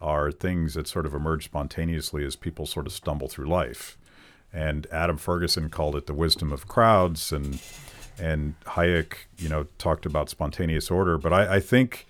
are 0.00 0.30
things 0.30 0.74
that 0.74 0.86
sort 0.86 1.06
of 1.06 1.14
emerge 1.14 1.44
spontaneously 1.46 2.24
as 2.24 2.36
people 2.36 2.66
sort 2.66 2.86
of 2.86 2.92
stumble 2.92 3.28
through 3.28 3.46
life. 3.46 3.96
And 4.52 4.86
Adam 4.92 5.16
Ferguson 5.16 5.70
called 5.70 5.96
it 5.96 6.06
the 6.06 6.14
wisdom 6.14 6.52
of 6.52 6.68
crowds, 6.68 7.32
and 7.32 7.60
and 8.18 8.54
Hayek, 8.66 9.14
you 9.38 9.48
know, 9.48 9.66
talked 9.78 10.06
about 10.06 10.28
spontaneous 10.28 10.90
order. 10.90 11.18
But 11.18 11.32
I, 11.32 11.56
I 11.56 11.60
think 11.60 12.06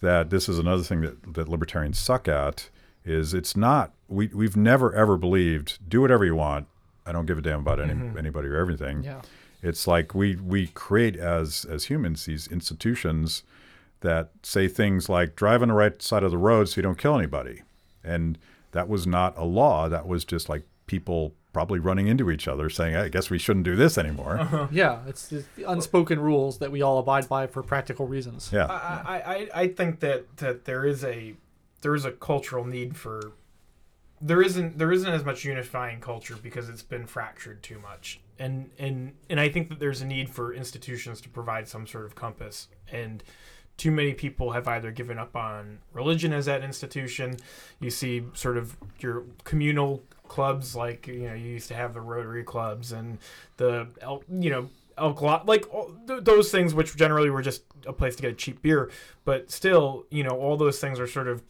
that 0.00 0.30
this 0.30 0.48
is 0.48 0.58
another 0.58 0.84
thing 0.84 1.00
that, 1.00 1.34
that 1.34 1.48
libertarians 1.48 1.98
suck 1.98 2.28
at 2.28 2.68
is 3.04 3.34
it's 3.34 3.56
not 3.56 3.92
we 4.08 4.28
we've 4.28 4.56
never 4.56 4.94
ever 4.94 5.16
believed 5.16 5.78
do 5.88 6.00
whatever 6.00 6.24
you 6.24 6.36
want. 6.36 6.66
I 7.06 7.12
don't 7.12 7.26
give 7.26 7.38
a 7.38 7.42
damn 7.42 7.60
about 7.60 7.80
any, 7.80 7.94
mm-hmm. 7.94 8.18
anybody 8.18 8.48
or 8.48 8.56
everything. 8.56 9.02
Yeah. 9.02 9.22
It's 9.62 9.86
like 9.86 10.14
we 10.14 10.36
we 10.36 10.68
create 10.68 11.16
as 11.16 11.64
as 11.68 11.84
humans 11.86 12.24
these 12.26 12.46
institutions 12.48 13.42
that 14.00 14.30
say 14.42 14.68
things 14.68 15.08
like 15.08 15.34
drive 15.34 15.62
on 15.62 15.68
the 15.68 15.74
right 15.74 16.00
side 16.00 16.22
of 16.22 16.30
the 16.30 16.38
road 16.38 16.68
so 16.68 16.76
you 16.76 16.82
don't 16.82 16.98
kill 16.98 17.16
anybody. 17.18 17.62
And 18.04 18.38
that 18.72 18.88
was 18.88 19.06
not 19.06 19.36
a 19.36 19.44
law. 19.44 19.88
That 19.88 20.06
was 20.06 20.24
just 20.24 20.48
like 20.48 20.62
people 20.86 21.34
probably 21.52 21.80
running 21.80 22.06
into 22.06 22.30
each 22.30 22.46
other 22.46 22.70
saying, 22.70 22.94
I 22.94 23.08
guess 23.08 23.30
we 23.30 23.38
shouldn't 23.38 23.64
do 23.64 23.74
this 23.74 23.98
anymore. 23.98 24.38
Uh-huh. 24.40 24.68
Yeah, 24.70 25.00
it's 25.08 25.28
just 25.30 25.52
the 25.56 25.64
unspoken 25.64 26.20
rules 26.20 26.58
that 26.58 26.70
we 26.70 26.80
all 26.82 26.98
abide 26.98 27.28
by 27.28 27.48
for 27.48 27.62
practical 27.64 28.06
reasons. 28.06 28.50
Yeah. 28.52 28.66
I, 28.66 28.76
I, 29.16 29.34
I- 29.34 29.48
I 29.62 29.68
think 29.68 29.98
that, 30.00 30.36
that 30.36 30.64
there 30.66 30.84
is 30.86 31.02
a 31.04 31.34
there 31.80 31.94
is 31.96 32.04
a 32.04 32.12
cultural 32.12 32.64
need 32.64 32.96
for 32.96 33.32
there 34.20 34.42
isn't 34.42 34.78
there 34.78 34.92
isn't 34.92 35.10
as 35.12 35.24
much 35.24 35.44
unifying 35.44 36.00
culture 36.00 36.36
because 36.40 36.68
it's 36.68 36.82
been 36.82 37.06
fractured 37.06 37.62
too 37.62 37.78
much 37.80 38.20
and 38.38 38.70
and 38.78 39.12
and 39.28 39.40
I 39.40 39.48
think 39.48 39.68
that 39.68 39.78
there's 39.78 40.00
a 40.00 40.06
need 40.06 40.30
for 40.30 40.52
institutions 40.52 41.20
to 41.22 41.28
provide 41.28 41.68
some 41.68 41.86
sort 41.86 42.04
of 42.04 42.14
compass 42.14 42.68
and 42.90 43.22
too 43.76 43.90
many 43.92 44.12
people 44.12 44.52
have 44.52 44.66
either 44.66 44.90
given 44.90 45.18
up 45.18 45.36
on 45.36 45.78
religion 45.92 46.32
as 46.32 46.46
that 46.46 46.64
institution 46.64 47.36
you 47.80 47.90
see 47.90 48.24
sort 48.34 48.56
of 48.56 48.76
your 48.98 49.24
communal 49.44 50.02
clubs 50.26 50.74
like 50.74 51.06
you 51.06 51.28
know 51.28 51.34
you 51.34 51.50
used 51.50 51.68
to 51.68 51.74
have 51.74 51.94
the 51.94 52.00
rotary 52.00 52.44
clubs 52.44 52.92
and 52.92 53.18
the 53.56 53.86
you 54.30 54.50
know 54.50 54.68
elk 54.96 55.22
lot 55.22 55.46
like 55.46 55.72
all, 55.72 55.94
th- 56.06 56.24
those 56.24 56.50
things 56.50 56.74
which 56.74 56.96
generally 56.96 57.30
were 57.30 57.42
just 57.42 57.62
a 57.86 57.92
place 57.92 58.16
to 58.16 58.22
get 58.22 58.32
a 58.32 58.34
cheap 58.34 58.60
beer 58.62 58.90
but 59.24 59.50
still 59.50 60.04
you 60.10 60.24
know 60.24 60.30
all 60.30 60.56
those 60.56 60.80
things 60.80 60.98
are 60.98 61.06
sort 61.06 61.28
of 61.28 61.42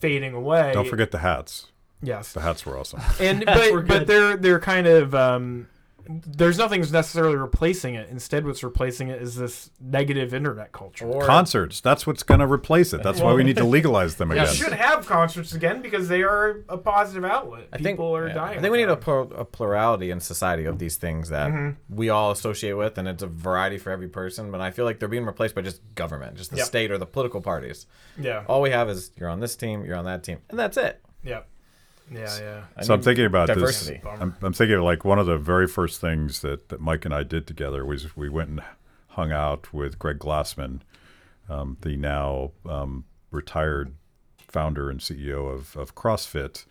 fading 0.00 0.34
away. 0.34 0.72
Don't 0.72 0.88
forget 0.88 1.10
the 1.10 1.18
hats. 1.18 1.66
Yes. 2.02 2.32
The 2.32 2.40
hats 2.40 2.66
were 2.66 2.78
awesome. 2.78 3.00
and 3.20 3.44
but 3.46 3.86
but 3.86 4.06
they're 4.06 4.36
they're 4.36 4.60
kind 4.60 4.86
of 4.86 5.14
um, 5.14 5.68
there's 6.08 6.58
nothing's 6.58 6.92
necessarily 6.92 7.36
replacing 7.36 7.94
it. 7.94 8.08
Instead, 8.10 8.44
what's 8.46 8.62
replacing 8.62 9.08
it 9.08 9.20
is 9.20 9.36
this 9.36 9.70
negative 9.80 10.32
internet 10.34 10.72
culture. 10.72 11.06
Or 11.06 11.24
Concerts. 11.24 11.80
That's 11.80 12.06
what's 12.06 12.22
going 12.22 12.40
to 12.40 12.46
replace 12.46 12.92
it. 12.92 13.02
That's 13.02 13.20
why 13.20 13.32
we 13.32 13.44
need 13.44 13.56
to 13.56 13.64
legalize 13.76 14.16
them 14.16 14.30
again. 14.30 14.46
we 14.48 14.54
should 14.54 14.72
have 14.72 15.06
concerts 15.06 15.52
again 15.52 15.82
because 15.82 16.08
they 16.08 16.22
are 16.22 16.64
a 16.68 16.78
positive 16.78 17.24
outlet. 17.24 17.68
I 17.72 17.76
think 17.78 17.96
People 17.98 18.16
are 18.16 18.28
yeah, 18.28 18.34
dying. 18.34 18.58
I 18.58 18.60
think 18.60 18.72
we 18.72 18.78
need 18.78 18.88
a, 18.88 18.96
plur- 18.96 19.28
a 19.34 19.44
plurality 19.44 20.10
in 20.10 20.20
society 20.20 20.64
of 20.64 20.78
these 20.78 20.96
things 20.96 21.28
that 21.30 21.50
Mm-hmm. 21.50 21.94
we 21.96 22.08
all 22.08 22.30
associate 22.30 22.74
with, 22.74 22.98
and 22.98 23.06
it's 23.08 23.22
a 23.22 23.26
variety 23.26 23.78
for 23.78 23.90
every 23.90 24.08
person. 24.08 24.50
But 24.50 24.60
I 24.60 24.70
feel 24.70 24.84
like 24.84 24.98
they're 24.98 25.08
being 25.08 25.26
replaced 25.26 25.54
by 25.54 25.62
just 25.62 25.80
government, 25.94 26.36
just 26.36 26.50
the 26.50 26.56
Yep. 26.58 26.66
state 26.66 26.90
or 26.90 26.98
the 26.98 27.06
political 27.06 27.40
parties. 27.40 27.86
yeah, 28.18 28.44
All 28.48 28.60
we 28.60 28.70
have 28.70 28.88
is 28.88 29.10
you're 29.16 29.28
on 29.28 29.40
this 29.40 29.56
team, 29.56 29.84
you're 29.84 29.96
on 29.96 30.04
that 30.06 30.22
team, 30.24 30.38
and 30.50 30.58
that's 30.58 30.76
it. 30.76 31.00
yeah, 31.22 31.40
yeah, 32.10 32.38
yeah. 32.38 32.62
I 32.76 32.82
So 32.82 32.94
I'm 32.94 33.02
thinking 33.02 33.24
about 33.24 33.48
diversity. 33.48 34.00
this. 34.02 34.20
I'm, 34.20 34.36
I'm 34.42 34.52
thinking 34.52 34.76
of 34.76 34.84
like 34.84 35.04
one 35.04 35.18
of 35.18 35.26
the 35.26 35.38
very 35.38 35.66
first 35.66 36.00
things 36.00 36.40
that, 36.40 36.68
that 36.68 36.80
Mike 36.80 37.04
and 37.04 37.14
I 37.14 37.22
did 37.22 37.46
together 37.46 37.84
was 37.84 38.16
we 38.16 38.28
went 38.28 38.50
and 38.50 38.62
hung 39.08 39.32
out 39.32 39.72
with 39.72 39.98
Greg 39.98 40.18
Glassman, 40.18 40.80
um, 41.48 41.76
the 41.80 41.96
now 41.96 42.52
um, 42.68 43.04
retired 43.30 43.94
founder 44.48 44.90
and 44.90 45.00
CEO 45.00 45.52
of, 45.52 45.76
of 45.76 45.94
CrossFit. 45.94 46.64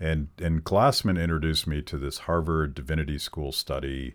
And, 0.00 0.28
and 0.40 0.62
Glassman 0.62 1.20
introduced 1.20 1.66
me 1.66 1.82
to 1.82 1.98
this 1.98 2.18
Harvard 2.18 2.74
Divinity 2.74 3.18
School 3.18 3.50
study 3.52 4.14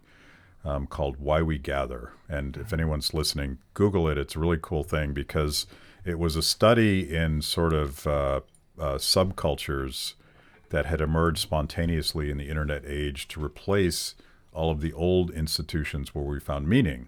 um, 0.63 0.88
called 0.88 1.17
Why 1.17 1.41
We 1.41 1.58
Gather. 1.58 2.13
And 2.29 2.55
if 2.55 2.72
anyone's 2.72 3.13
listening, 3.13 3.58
Google 3.74 4.08
it. 4.08 4.17
It's 4.17 4.36
a 4.36 4.39
really 4.39 4.60
cool 4.62 4.84
thing 4.84 5.13
because 5.13 5.67
it 6.05 6.17
was 6.17 6.36
a 6.36 6.41
study 6.41 7.13
in 7.13 7.41
sort 7.41 7.74
of 7.74 8.08
uh, 8.08 8.41
uh, 8.79 8.96
subcultures 8.96 10.13
that 10.74 10.88
had 10.88 11.00
emerged 11.01 11.38
spontaneously 11.38 12.32
in 12.32 12.38
the 12.38 12.50
internet 12.50 12.84
age 12.84 13.27
to 13.27 13.44
replace 13.44 14.15
all 14.51 14.72
of 14.72 14.82
the 14.82 14.92
old 14.94 15.30
institutions 15.30 16.15
where 16.15 16.24
we 16.24 16.39
found 16.39 16.68
meaning. 16.68 17.08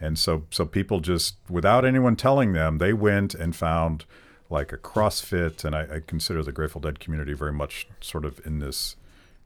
And 0.00 0.18
so, 0.18 0.44
so 0.50 0.64
people 0.64 1.00
just, 1.00 1.36
without 1.50 1.84
anyone 1.84 2.16
telling 2.16 2.54
them, 2.54 2.78
they 2.78 2.94
went 2.94 3.34
and 3.34 3.54
found 3.54 4.06
like 4.48 4.72
a 4.72 4.78
CrossFit, 4.78 5.62
and 5.62 5.76
I, 5.76 5.96
I 5.96 6.00
consider 6.06 6.42
the 6.42 6.52
Grateful 6.52 6.80
Dead 6.80 6.98
community 6.98 7.34
very 7.34 7.52
much 7.52 7.86
sort 8.00 8.24
of 8.24 8.40
in 8.46 8.60
this 8.60 8.96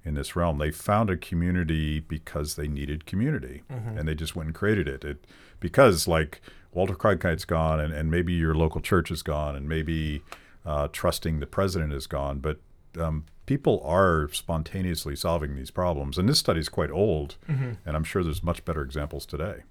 in 0.04 0.14
this 0.14 0.34
realm. 0.36 0.58
They 0.58 0.70
found 0.70 1.10
a 1.10 1.16
community 1.16 2.00
because 2.00 2.54
they 2.54 2.68
needed 2.68 3.04
community, 3.04 3.62
and 3.68 4.06
they 4.06 4.14
just 4.14 4.36
went 4.36 4.46
and 4.46 4.54
created 4.54 4.86
it. 4.88 5.04
It 5.04 5.26
because 5.58 6.06
like 6.06 6.40
Walter 6.72 6.94
Cronkite's 6.94 7.44
gone, 7.44 7.80
and, 7.80 7.92
and 7.92 8.10
maybe 8.10 8.32
your 8.32 8.54
local 8.54 8.80
church 8.80 9.10
is 9.10 9.22
gone, 9.22 9.56
and 9.56 9.68
maybe 9.68 10.22
uh, 10.64 10.88
trusting 10.92 11.40
the 11.40 11.46
president 11.46 11.92
is 11.92 12.06
gone, 12.06 12.38
but 12.38 12.60
um, 12.98 13.24
people 13.46 13.82
are 13.84 14.28
spontaneously 14.32 15.16
solving 15.16 15.56
these 15.56 15.70
problems. 15.70 16.18
And 16.18 16.28
this 16.28 16.38
study 16.38 16.60
is 16.60 16.68
quite 16.68 16.90
old, 16.90 17.36
and 17.84 17.96
I'm 17.96 18.04
sure 18.04 18.22
there's 18.22 18.42
much 18.42 18.64
better 18.64 18.82
examples 18.82 19.26
today. 19.26 19.62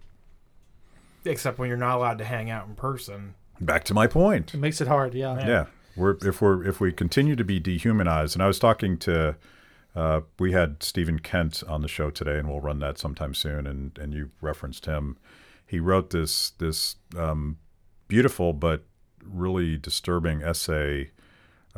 Except 1.25 1.57
when 1.59 1.69
you're 1.69 1.77
not 1.77 1.97
allowed 1.97 2.17
to 2.19 2.25
hang 2.25 2.49
out 2.49 2.67
in 2.67 2.75
person. 2.75 3.35
Back 3.61 3.83
to 3.85 3.93
my 3.93 4.07
point. 4.07 4.53
It 4.53 4.57
makes 4.57 4.79
it 4.81 4.87
hard. 4.87 5.13
Yeah. 5.13 5.45
Yeah, 5.45 5.65
we're 5.95 6.17
if 6.21 6.41
we're 6.41 6.65
if 6.65 6.79
we 6.79 6.91
continue 6.91 7.35
to 7.35 7.43
be 7.43 7.59
dehumanized, 7.59 8.35
and 8.35 8.43
I 8.43 8.47
was 8.47 8.59
talking 8.59 8.97
to, 8.99 9.35
uh, 9.95 10.21
we 10.37 10.53
had 10.53 10.81
Stephen 10.81 11.19
Kent 11.19 11.63
on 11.67 11.81
the 11.81 11.89
show 11.89 12.09
today, 12.09 12.37
and 12.37 12.47
we'll 12.47 12.61
run 12.61 12.79
that 12.79 12.97
sometime 12.97 13.33
soon. 13.33 13.67
And 13.67 13.97
and 13.97 14.13
you 14.13 14.31
referenced 14.41 14.85
him. 14.85 15.17
He 15.65 15.79
wrote 15.79 16.09
this 16.11 16.51
this 16.51 16.95
um, 17.17 17.57
beautiful 18.07 18.53
but 18.53 18.85
really 19.23 19.77
disturbing 19.77 20.41
essay 20.41 21.11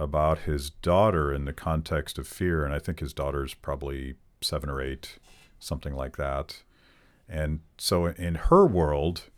about 0.01 0.39
his 0.39 0.69
daughter 0.69 1.33
in 1.33 1.45
the 1.45 1.53
context 1.53 2.17
of 2.17 2.27
fear, 2.27 2.65
and 2.65 2.73
I 2.73 2.79
think 2.79 2.99
his 2.99 3.13
daughter's 3.13 3.53
probably 3.53 4.15
seven 4.41 4.69
or 4.69 4.81
eight, 4.81 5.19
something 5.59 5.95
like 5.95 6.17
that. 6.17 6.63
And 7.29 7.59
so 7.77 8.07
in 8.07 8.35
her 8.35 8.65
world, 8.65 9.29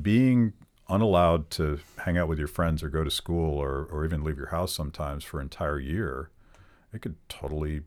being 0.00 0.54
unallowed 0.88 1.50
to 1.50 1.80
hang 1.98 2.16
out 2.16 2.28
with 2.28 2.38
your 2.38 2.48
friends 2.48 2.82
or 2.82 2.88
go 2.88 3.04
to 3.04 3.10
school 3.10 3.58
or, 3.58 3.84
or 3.90 4.04
even 4.04 4.24
leave 4.24 4.38
your 4.38 4.48
house 4.48 4.72
sometimes 4.72 5.24
for 5.24 5.40
an 5.40 5.44
entire 5.44 5.78
year, 5.78 6.30
it 6.92 7.02
could 7.02 7.16
totally 7.28 7.82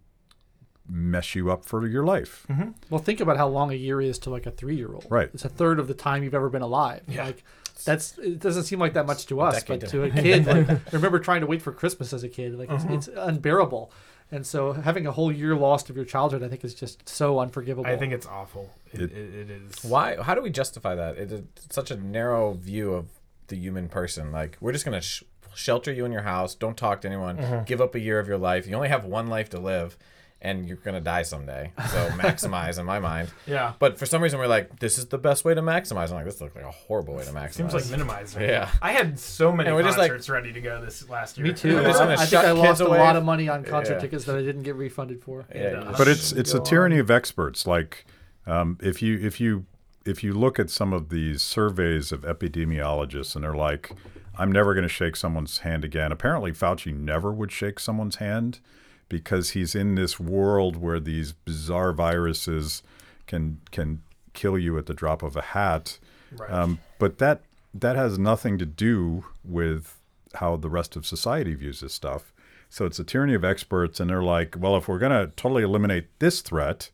mess 0.88 1.36
you 1.36 1.52
up 1.52 1.66
for 1.66 1.88
your 1.88 2.04
life. 2.04 2.46
Mm-hmm. 2.50 2.72
Well, 2.90 3.02
think 3.02 3.20
about 3.20 3.38
how 3.38 3.48
long 3.48 3.72
a 3.72 3.76
year 3.76 4.02
is 4.02 4.20
to 4.20 4.30
like 4.30 4.46
a 4.46 4.52
three-year-old. 4.52 5.06
Right. 5.10 5.30
It's 5.34 5.46
a 5.46 5.50
third 5.50 5.80
of 5.80 5.88
the 5.88 5.94
time 5.94 6.24
you've 6.24 6.34
ever 6.34 6.50
been 6.50 6.62
alive. 6.62 7.04
Yeah. 7.08 7.26
Like 7.26 7.44
that's 7.84 8.18
it 8.18 8.40
doesn't 8.40 8.64
seem 8.64 8.80
like 8.80 8.94
that 8.94 9.06
much 9.06 9.26
to 9.28 9.42
us, 9.42 9.64
but 9.64 9.82
to 9.90 10.04
a 10.04 10.10
kid, 10.24 10.46
like, 10.46 10.70
I 10.70 10.80
remember 10.92 11.20
trying 11.20 11.42
to 11.42 11.48
wait 11.48 11.62
for 11.62 11.72
Christmas 11.72 12.14
as 12.14 12.24
a 12.24 12.30
kid. 12.30 12.58
Like 12.58 12.70
it's, 12.72 12.86
it's 12.86 13.08
unbearable. 13.16 13.92
And 14.32 14.46
so 14.46 14.74
having 14.74 15.08
a 15.08 15.12
whole 15.12 15.32
year 15.32 15.56
lost 15.56 15.90
of 15.90 15.96
your 15.96 16.06
childhood, 16.06 16.44
I 16.44 16.50
think, 16.50 16.64
is 16.64 16.76
just 16.76 17.10
so 17.10 17.40
unforgivable. 17.40 17.88
I 17.90 17.98
think 17.98 18.14
it's 18.14 18.28
awful. 18.28 18.70
It, 18.94 19.02
It- 19.02 19.12
it, 19.12 19.36
it 19.36 19.50
is. 19.50 19.84
Why? 19.84 20.18
How 20.22 20.36
do 20.36 20.42
we 20.42 20.52
justify 20.52 20.94
that? 20.96 21.18
It 21.18 21.32
is 21.32 21.42
such 21.72 21.90
a 21.90 21.96
narrow 21.98 22.54
view 22.54 22.94
of 22.94 23.08
the 23.48 23.56
human 23.56 23.90
person. 23.90 24.32
Like 24.32 24.58
we're 24.62 24.72
just 24.72 24.86
gonna 24.86 25.02
sh- 25.02 25.24
shelter 25.56 25.92
you 25.92 26.06
in 26.06 26.12
your 26.12 26.22
house. 26.22 26.54
Don't 26.56 26.78
talk 26.78 27.02
to 27.02 27.08
anyone. 27.08 27.38
Mm-hmm. 27.38 27.64
Give 27.66 27.82
up 27.82 27.96
a 27.96 28.00
year 28.00 28.20
of 28.20 28.28
your 28.28 28.38
life. 28.38 28.68
You 28.68 28.76
only 28.76 28.90
have 28.90 29.04
one 29.06 29.28
life 29.28 29.50
to 29.50 29.60
live, 29.60 29.98
and 30.42 30.68
you're 30.68 30.78
gonna 30.78 31.02
die 31.02 31.24
someday. 31.24 31.72
So 31.90 32.08
maximize 32.12 32.80
in 32.80 32.86
my 32.86 33.00
mind. 33.00 33.30
Yeah. 33.46 33.74
But 33.80 34.00
for 34.00 34.06
some 34.06 34.22
reason, 34.24 34.40
we're 34.40 34.48
like, 34.48 34.80
this 34.80 34.98
is 34.98 35.08
the 35.08 35.18
best 35.18 35.44
way 35.44 35.54
to 35.54 35.62
maximize. 35.62 36.10
I'm 36.10 36.16
like, 36.16 36.26
this 36.26 36.40
looks 36.40 36.56
like 36.56 36.64
a 36.64 36.72
horrible 36.72 37.16
way 37.16 37.26
to 37.26 37.32
maximize. 37.32 37.54
Seems 37.54 37.74
like 37.74 37.90
minimizing. 37.90 38.42
Yeah. 38.44 38.70
I 38.82 38.92
had 38.94 39.20
so 39.20 39.52
many 39.52 39.68
And 39.68 39.76
we're 39.76 39.84
just 39.84 39.98
like- 39.98 40.12
concerts 40.12 40.30
ready 40.30 40.54
to 40.54 40.62
go 40.62 40.80
this 40.84 41.10
last 41.10 41.38
year. 41.38 41.48
Me 41.48 41.54
too. 41.54 41.76
We're 41.76 41.84
just 41.84 42.00
I, 42.02 42.06
gonna 42.06 42.14
I 42.22 42.26
think 42.26 42.44
I 42.44 42.52
kids 42.52 42.60
lost 42.60 42.82
a 42.82 42.88
lot 42.88 43.16
of 43.16 43.24
money 43.26 43.50
on 43.50 43.64
concert 43.64 43.96
Yeah. 43.96 44.00
tickets 44.00 44.26
that 44.26 44.36
I 44.38 44.42
didn't 44.42 44.64
get 44.64 44.76
refunded 44.76 45.22
for. 45.22 45.46
Yeah, 45.54 45.90
you 45.90 45.96
But 45.98 46.08
it's 46.08 46.32
it's 46.32 46.54
a 46.54 46.60
Go 46.60 46.64
tyranny 46.64 47.00
of 47.00 47.12
experts. 47.12 47.68
Like 47.68 48.06
um, 48.48 48.78
if 48.82 49.02
you 49.02 49.20
if 49.20 49.40
you 49.42 49.66
if 50.06 50.24
you 50.24 50.34
look 50.34 50.58
at 50.58 50.70
some 50.70 50.94
of 50.94 51.10
these 51.10 51.42
surveys 51.42 52.12
of 52.12 52.22
epidemiologists 52.22 53.36
and 53.36 53.44
they're 53.44 53.54
like, 53.54 53.92
I'm 54.38 54.52
never 54.52 54.74
going 54.74 54.84
to 54.84 54.90
shake 54.90 55.16
someone's 55.16 55.60
hand 55.60 55.84
again. 55.84 56.12
Apparently, 56.12 56.52
Fauci 56.52 56.96
never 56.96 57.32
would 57.32 57.52
shake 57.52 57.80
someone's 57.80 58.16
hand 58.16 58.60
because 59.10 59.52
he's 59.52 59.76
in 59.76 59.96
this 59.96 60.20
world 60.20 60.78
where 60.78 61.00
these 61.00 61.34
bizarre 61.34 61.92
viruses 61.92 62.84
can 63.28 63.60
can 63.72 64.02
kill 64.34 64.58
you 64.58 64.78
at 64.78 64.86
the 64.86 64.94
drop 64.94 65.24
of 65.24 65.36
a 65.36 65.42
hat. 65.42 66.00
Right. 66.32 66.50
Um, 66.50 66.80
but 67.00 67.18
that 67.18 67.42
that 67.74 67.96
has 67.96 68.18
nothing 68.18 68.58
to 68.60 68.66
do 68.66 69.26
with 69.44 69.98
how 70.36 70.56
the 70.56 70.70
rest 70.70 70.96
of 70.96 71.06
society 71.06 71.56
views 71.56 71.82
this 71.82 71.94
stuff. 71.94 72.32
So 72.70 72.86
it's 72.86 73.00
a 73.00 73.04
tyranny 73.04 73.34
of 73.34 73.44
experts, 73.44 74.00
and 74.00 74.10
they're 74.10 74.24
like, 74.24 74.56
well, 74.58 74.78
if 74.78 74.88
we're 74.88 75.00
going 75.00 75.12
to 75.12 75.34
totally 75.36 75.64
eliminate 75.64 76.08
this 76.20 76.42
threat 76.42 76.92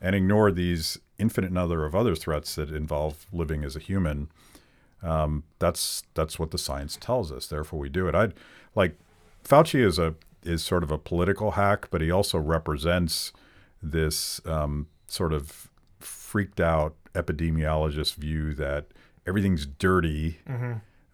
and 0.00 0.16
ignore 0.16 0.50
these 0.50 0.98
infinite 1.18 1.52
number 1.52 1.84
of 1.84 1.94
other 1.94 2.14
threats 2.14 2.54
that 2.54 2.70
involve 2.70 3.26
living 3.30 3.62
as 3.62 3.76
a 3.76 3.80
human, 3.80 4.30
um, 5.02 5.44
that's 5.58 6.02
that's 6.14 6.38
what 6.38 6.50
the 6.50 6.58
science 6.58 6.96
tells 6.96 7.30
us. 7.30 7.46
Therefore, 7.46 7.78
we 7.78 7.88
do 7.88 8.08
it. 8.08 8.14
I'd 8.14 8.34
like 8.74 8.96
Fauci 9.44 9.84
is 9.84 9.98
a 9.98 10.14
is 10.48 10.62
sort 10.64 10.82
of 10.82 10.90
a 10.90 10.98
political 10.98 11.52
hack, 11.52 11.88
but 11.90 12.00
he 12.00 12.10
also 12.10 12.38
represents 12.38 13.32
this 13.82 14.40
um, 14.46 14.86
sort 15.06 15.32
of 15.32 15.68
freaked 16.00 16.60
out 16.60 16.94
epidemiologist 17.14 18.14
view 18.14 18.54
that 18.54 18.86
everything's 19.26 19.66
dirty. 19.66 20.38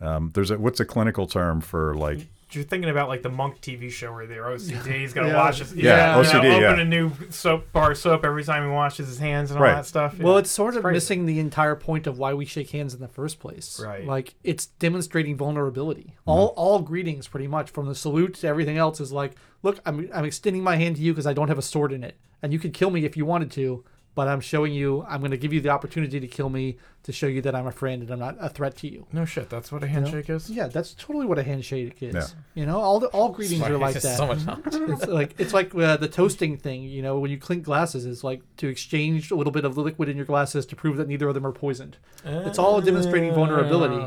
Um, 0.01 0.31
there's 0.35 0.51
a 0.51 0.59
what's 0.59 0.81
a 0.81 0.85
clinical 0.85 1.27
term 1.27 1.61
for 1.61 1.95
like 1.95 2.27
You're 2.53 2.65
thinking 2.65 2.91
about 2.91 3.09
like 3.09 3.23
the 3.23 3.31
Monk 3.31 3.61
TV 3.61 3.91
show 3.91 4.13
where 4.13 4.27
their 4.27 4.45
OCD. 4.45 5.01
He's 5.01 5.13
got 5.13 5.23
to 5.23 5.29
Yeah. 5.29 5.37
wash 5.37 5.59
his 5.59 5.75
Yeah, 5.75 6.17
you 6.17 6.23
know, 6.23 6.29
OCD, 6.29 6.51
open 6.53 6.77
yeah. 6.79 6.83
a 6.83 6.85
new 6.85 7.11
soap 7.31 7.73
bar 7.73 7.95
soap 7.95 8.25
every 8.25 8.45
time 8.45 8.63
he 8.65 8.71
washes 8.71 9.09
his 9.09 9.19
hands 9.19 9.51
and 9.51 9.59
all 9.59 9.65
Right. 9.65 9.75
that 9.75 9.87
stuff. 9.87 10.19
Well, 10.19 10.35
Yeah. 10.35 10.39
it's 10.41 10.51
sort 10.51 10.77
of 10.77 10.83
crazy. 10.83 10.95
missing 10.95 11.27
the 11.27 11.41
entire 11.41 11.75
point 11.75 12.07
of 12.07 12.19
why 12.19 12.33
we 12.35 12.45
shake 12.45 12.71
hands 12.71 12.95
in 12.95 13.01
the 13.01 13.09
first 13.09 13.41
place. 13.41 13.81
Right. 13.85 14.07
Like 14.07 14.35
it's 14.45 14.67
demonstrating 14.67 15.37
vulnerability. 15.37 16.15
All 16.27 16.51
mm-hmm. 16.51 16.59
all 16.61 16.79
greetings, 16.81 17.27
pretty 17.29 17.49
much, 17.49 17.71
from 17.71 17.87
the 17.87 17.95
salute 17.95 18.35
to 18.35 18.47
everything 18.47 18.77
else, 18.79 19.01
is 19.01 19.11
like, 19.13 19.33
look, 19.63 19.81
I'm 19.85 20.09
I'm 20.15 20.25
extending 20.25 20.63
my 20.63 20.77
hand 20.77 20.97
to 20.97 21.03
you 21.03 21.13
because 21.13 21.27
I 21.27 21.33
don't 21.33 21.49
have 21.49 21.59
a 21.59 21.63
sword 21.63 21.93
in 21.93 22.05
it, 22.05 22.17
and 22.43 22.53
you 22.53 22.59
could 22.59 22.73
kill 22.75 22.91
me 22.91 23.05
if 23.05 23.17
you 23.17 23.25
wanted 23.25 23.51
to, 23.53 23.85
but 24.15 24.29
I'm 24.29 24.41
showing 24.41 24.73
you, 24.73 25.05
I'm 25.09 25.21
going 25.21 25.33
to 25.33 25.37
give 25.37 25.53
you 25.53 25.61
the 25.61 25.71
opportunity 25.71 26.21
to 26.21 26.27
kill 26.27 26.49
me 26.49 26.79
to 27.03 27.13
show 27.13 27.27
you 27.27 27.43
that 27.43 27.55
I'm 27.55 27.67
a 27.67 27.73
friend 27.73 28.03
and 28.03 28.11
I'm 28.11 28.19
not 28.19 28.37
a 28.41 28.49
threat 28.49 28.77
to 28.79 28.89
you. 28.89 29.07
no 29.13 29.25
shit. 29.25 29.51
That's 29.51 29.71
what 29.71 29.83
a 29.83 29.87
handshake 29.87 30.31
is. 30.31 30.49
Yeah, 30.49 30.69
that's 30.69 30.95
totally 30.95 31.27
what 31.27 31.39
a 31.39 31.43
handshake 31.43 32.03
is. 32.03 32.15
Yeah. 32.15 32.27
You 32.55 32.67
know, 32.67 32.81
all 32.81 33.01
the 33.01 33.09
all 33.09 33.31
greetings 33.31 33.63
are 33.63 33.77
like 33.77 33.95
that. 33.95 34.17
So 34.17 34.27
much 34.27 34.45
knowledge. 34.47 34.65
it's 34.75 35.07
like 35.07 35.35
it's 35.39 35.53
like 35.53 35.75
uh, 35.75 35.97
the 35.97 36.09
toasting 36.09 36.57
thing. 36.57 36.85
You 36.85 37.03
know, 37.03 37.19
when 37.19 37.31
you 37.31 37.39
clink 37.39 37.65
glasses, 37.65 38.07
it's 38.07 38.25
like 38.25 38.43
to 38.59 38.69
exchange 38.69 39.31
a 39.31 39.35
little 39.35 39.53
bit 39.53 39.65
of 39.65 39.75
the 39.75 39.83
liquid 39.83 40.09
in 40.09 40.17
your 40.17 40.27
glasses 40.27 40.65
to 40.67 40.77
prove 40.77 40.97
that 40.97 41.09
neither 41.09 41.29
of 41.29 41.35
them 41.35 41.47
are 41.47 41.53
poisoned. 41.53 41.99
It's 42.25 42.59
all 42.59 42.81
demonstrating 42.81 43.35
vulnerability. 43.35 44.07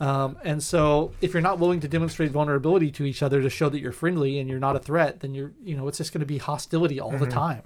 Um, 0.00 0.36
and 0.42 0.62
so, 0.62 1.12
if 1.20 1.32
you're 1.32 1.42
not 1.42 1.58
willing 1.60 1.80
to 1.80 1.88
demonstrate 1.88 2.32
vulnerability 2.32 2.90
to 2.92 3.04
each 3.04 3.22
other 3.22 3.40
to 3.42 3.48
show 3.50 3.68
that 3.68 3.78
you're 3.78 3.92
friendly 3.92 4.40
and 4.40 4.48
you're 4.48 4.58
not 4.58 4.74
a 4.74 4.80
threat, 4.80 5.20
then 5.20 5.34
you're 5.34 5.52
you 5.62 5.76
know 5.76 5.86
it's 5.86 5.98
just 5.98 6.12
going 6.12 6.20
to 6.20 6.26
be 6.26 6.38
hostility 6.38 6.98
all 6.98 7.12
the 7.12 7.26
time. 7.26 7.62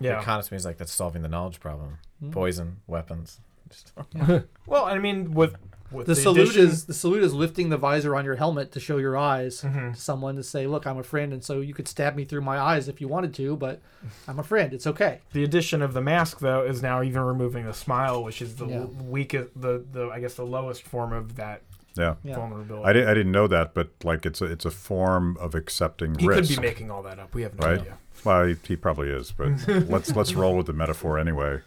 Yeah. 0.00 0.20
Economy 0.20 0.56
is 0.56 0.64
like 0.64 0.78
that's 0.78 0.92
solving 0.92 1.22
the 1.22 1.28
knowledge 1.28 1.60
problem. 1.60 1.98
Hmm. 2.20 2.30
Poison, 2.30 2.76
weapons. 2.86 3.40
Just, 3.70 3.92
Well, 4.66 4.84
I 4.84 4.98
mean, 4.98 5.32
with 5.32 5.54
with 5.90 6.06
the 6.06 6.14
salute 6.16 6.48
addition- 6.48 6.62
is 6.68 6.84
the 6.86 6.94
salute 6.94 7.22
is 7.22 7.34
lifting 7.34 7.68
the 7.68 7.76
visor 7.76 8.16
on 8.16 8.24
your 8.24 8.36
helmet 8.36 8.72
to 8.72 8.80
show 8.80 8.96
your 8.96 9.14
eyes 9.16 9.60
Mm-hmm. 9.60 9.92
to 9.92 10.00
someone 10.00 10.36
to 10.36 10.42
say, 10.42 10.66
"Look, 10.66 10.86
I'm 10.86 10.96
a 10.98 11.02
friend," 11.02 11.32
and 11.34 11.44
so 11.44 11.60
you 11.60 11.74
could 11.74 11.86
stab 11.86 12.16
me 12.16 12.24
through 12.24 12.40
my 12.40 12.58
eyes 12.58 12.88
if 12.88 13.00
you 13.00 13.08
wanted 13.08 13.34
to, 13.34 13.56
but 13.56 13.80
I'm 14.28 14.38
a 14.38 14.42
friend. 14.42 14.72
It's 14.72 14.86
okay. 14.86 15.20
The 15.32 15.44
addition 15.44 15.82
of 15.82 15.92
the 15.92 16.00
mask, 16.00 16.38
though, 16.40 16.62
is 16.64 16.82
now 16.82 17.02
even 17.02 17.20
removing 17.22 17.66
the 17.66 17.74
smile, 17.74 18.24
which 18.24 18.40
is 18.40 18.56
the 18.56 18.66
Yeah. 18.66 18.84
weakest, 18.84 19.50
the, 19.60 19.84
the 19.92 20.08
I 20.08 20.20
guess 20.20 20.34
the 20.34 20.46
lowest 20.46 20.82
form 20.82 21.12
of 21.12 21.36
that 21.36 21.60
Yeah. 21.96 22.14
Yeah. 22.24 22.36
vulnerability. 22.36 22.84
I, 22.84 22.92
di- 22.92 23.04
I 23.04 23.14
didn't 23.14 23.32
know 23.32 23.46
that, 23.48 23.74
but 23.74 23.90
like 24.04 24.24
it's 24.26 24.40
a 24.40 24.46
it's 24.46 24.64
a 24.64 24.70
form 24.70 25.36
of 25.38 25.54
accepting 25.54 26.18
he 26.18 26.26
risk. 26.26 26.54
could 26.54 26.62
be 26.62 26.68
making 26.68 26.90
all 26.90 27.02
that 27.02 27.18
up. 27.18 27.34
We 27.34 27.42
have 27.42 27.58
no 27.58 27.66
right? 27.66 27.80
idea. 27.80 27.98
Well, 28.24 28.46
he, 28.46 28.56
he 28.66 28.76
probably 28.76 29.08
is, 29.08 29.32
but 29.32 29.66
let's 29.88 30.14
let's 30.14 30.34
roll 30.34 30.56
with 30.56 30.66
the 30.66 30.72
metaphor 30.72 31.18
anyway. 31.18 31.60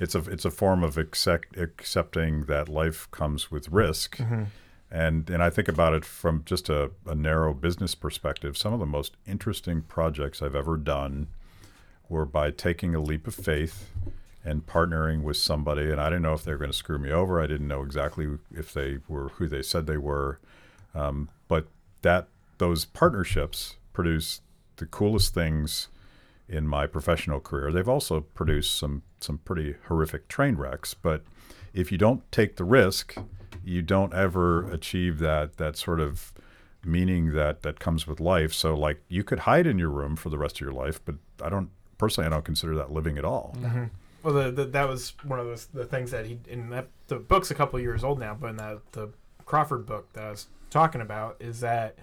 It's 0.00 0.14
a 0.14 0.18
it's 0.30 0.44
a 0.44 0.50
form 0.50 0.84
of 0.84 0.96
accept, 0.96 1.56
accepting 1.56 2.44
that 2.44 2.68
life 2.68 3.10
comes 3.10 3.50
with 3.50 3.68
risk, 3.68 4.16
mm-hmm. 4.16 4.44
and 4.90 5.28
and 5.28 5.42
I 5.42 5.50
think 5.50 5.68
about 5.68 5.92
it 5.94 6.04
from 6.04 6.42
just 6.44 6.68
a, 6.68 6.90
a 7.06 7.14
narrow 7.14 7.52
business 7.52 7.94
perspective. 7.94 8.56
Some 8.56 8.72
of 8.72 8.78
the 8.78 8.86
most 8.86 9.16
interesting 9.26 9.82
projects 9.82 10.40
I've 10.40 10.54
ever 10.54 10.76
done 10.76 11.28
were 12.08 12.24
by 12.24 12.50
taking 12.50 12.94
a 12.94 13.00
leap 13.00 13.26
of 13.26 13.34
faith 13.34 13.90
and 14.44 14.66
partnering 14.66 15.22
with 15.22 15.36
somebody, 15.36 15.90
and 15.90 16.00
I 16.00 16.08
didn't 16.08 16.22
know 16.22 16.32
if 16.32 16.44
they 16.44 16.52
were 16.52 16.58
going 16.58 16.70
to 16.70 16.76
screw 16.76 16.98
me 16.98 17.10
over. 17.10 17.40
I 17.40 17.46
didn't 17.46 17.68
know 17.68 17.82
exactly 17.82 18.26
if 18.50 18.72
they 18.72 18.98
were 19.08 19.30
who 19.30 19.48
they 19.48 19.62
said 19.62 19.86
they 19.86 19.98
were, 19.98 20.38
um, 20.94 21.28
but 21.48 21.66
that 22.02 22.28
those 22.58 22.84
partnerships 22.84 23.76
produce 23.92 24.40
the 24.76 24.86
coolest 24.86 25.34
things 25.34 25.88
in 26.48 26.66
my 26.66 26.86
professional 26.86 27.40
career. 27.40 27.70
They've 27.72 27.88
also 27.88 28.20
produced 28.20 28.76
some 28.76 29.02
some 29.20 29.38
pretty 29.38 29.74
horrific 29.88 30.28
train 30.28 30.56
wrecks, 30.56 30.94
but 30.94 31.22
if 31.74 31.92
you 31.92 31.98
don't 31.98 32.30
take 32.32 32.56
the 32.56 32.64
risk, 32.64 33.16
you 33.64 33.82
don't 33.82 34.14
ever 34.14 34.70
achieve 34.70 35.18
that 35.18 35.56
that 35.58 35.76
sort 35.76 36.00
of 36.00 36.32
meaning 36.84 37.32
that 37.34 37.62
that 37.62 37.80
comes 37.80 38.06
with 38.06 38.20
life. 38.20 38.54
So 38.54 38.74
like 38.74 39.02
you 39.08 39.24
could 39.24 39.40
hide 39.40 39.66
in 39.66 39.78
your 39.78 39.90
room 39.90 40.16
for 40.16 40.30
the 40.30 40.38
rest 40.38 40.56
of 40.56 40.60
your 40.60 40.72
life, 40.72 41.00
but 41.04 41.16
I 41.42 41.48
don't 41.48 41.70
personally 41.98 42.26
I 42.26 42.30
don't 42.30 42.44
consider 42.44 42.74
that 42.76 42.92
living 42.92 43.18
at 43.18 43.24
all. 43.24 43.54
Well, 44.22 44.34
the, 44.34 44.50
the, 44.50 44.64
that 44.66 44.88
was 44.88 45.12
one 45.24 45.38
of 45.38 45.46
those 45.46 45.66
the 45.66 45.84
things 45.84 46.10
that 46.10 46.26
he 46.26 46.38
in 46.48 46.70
that 46.70 46.88
the 47.06 47.16
book's 47.16 47.50
a 47.50 47.54
couple 47.54 47.76
of 47.76 47.82
years 47.82 48.02
old 48.02 48.18
now, 48.18 48.36
but 48.38 48.50
in 48.50 48.56
that 48.56 48.78
the 48.92 49.10
Crawford 49.46 49.86
book 49.86 50.12
that 50.12 50.24
I 50.24 50.30
was 50.30 50.48
talking 50.70 51.00
about 51.00 51.36
is 51.40 51.60
that 51.60 51.96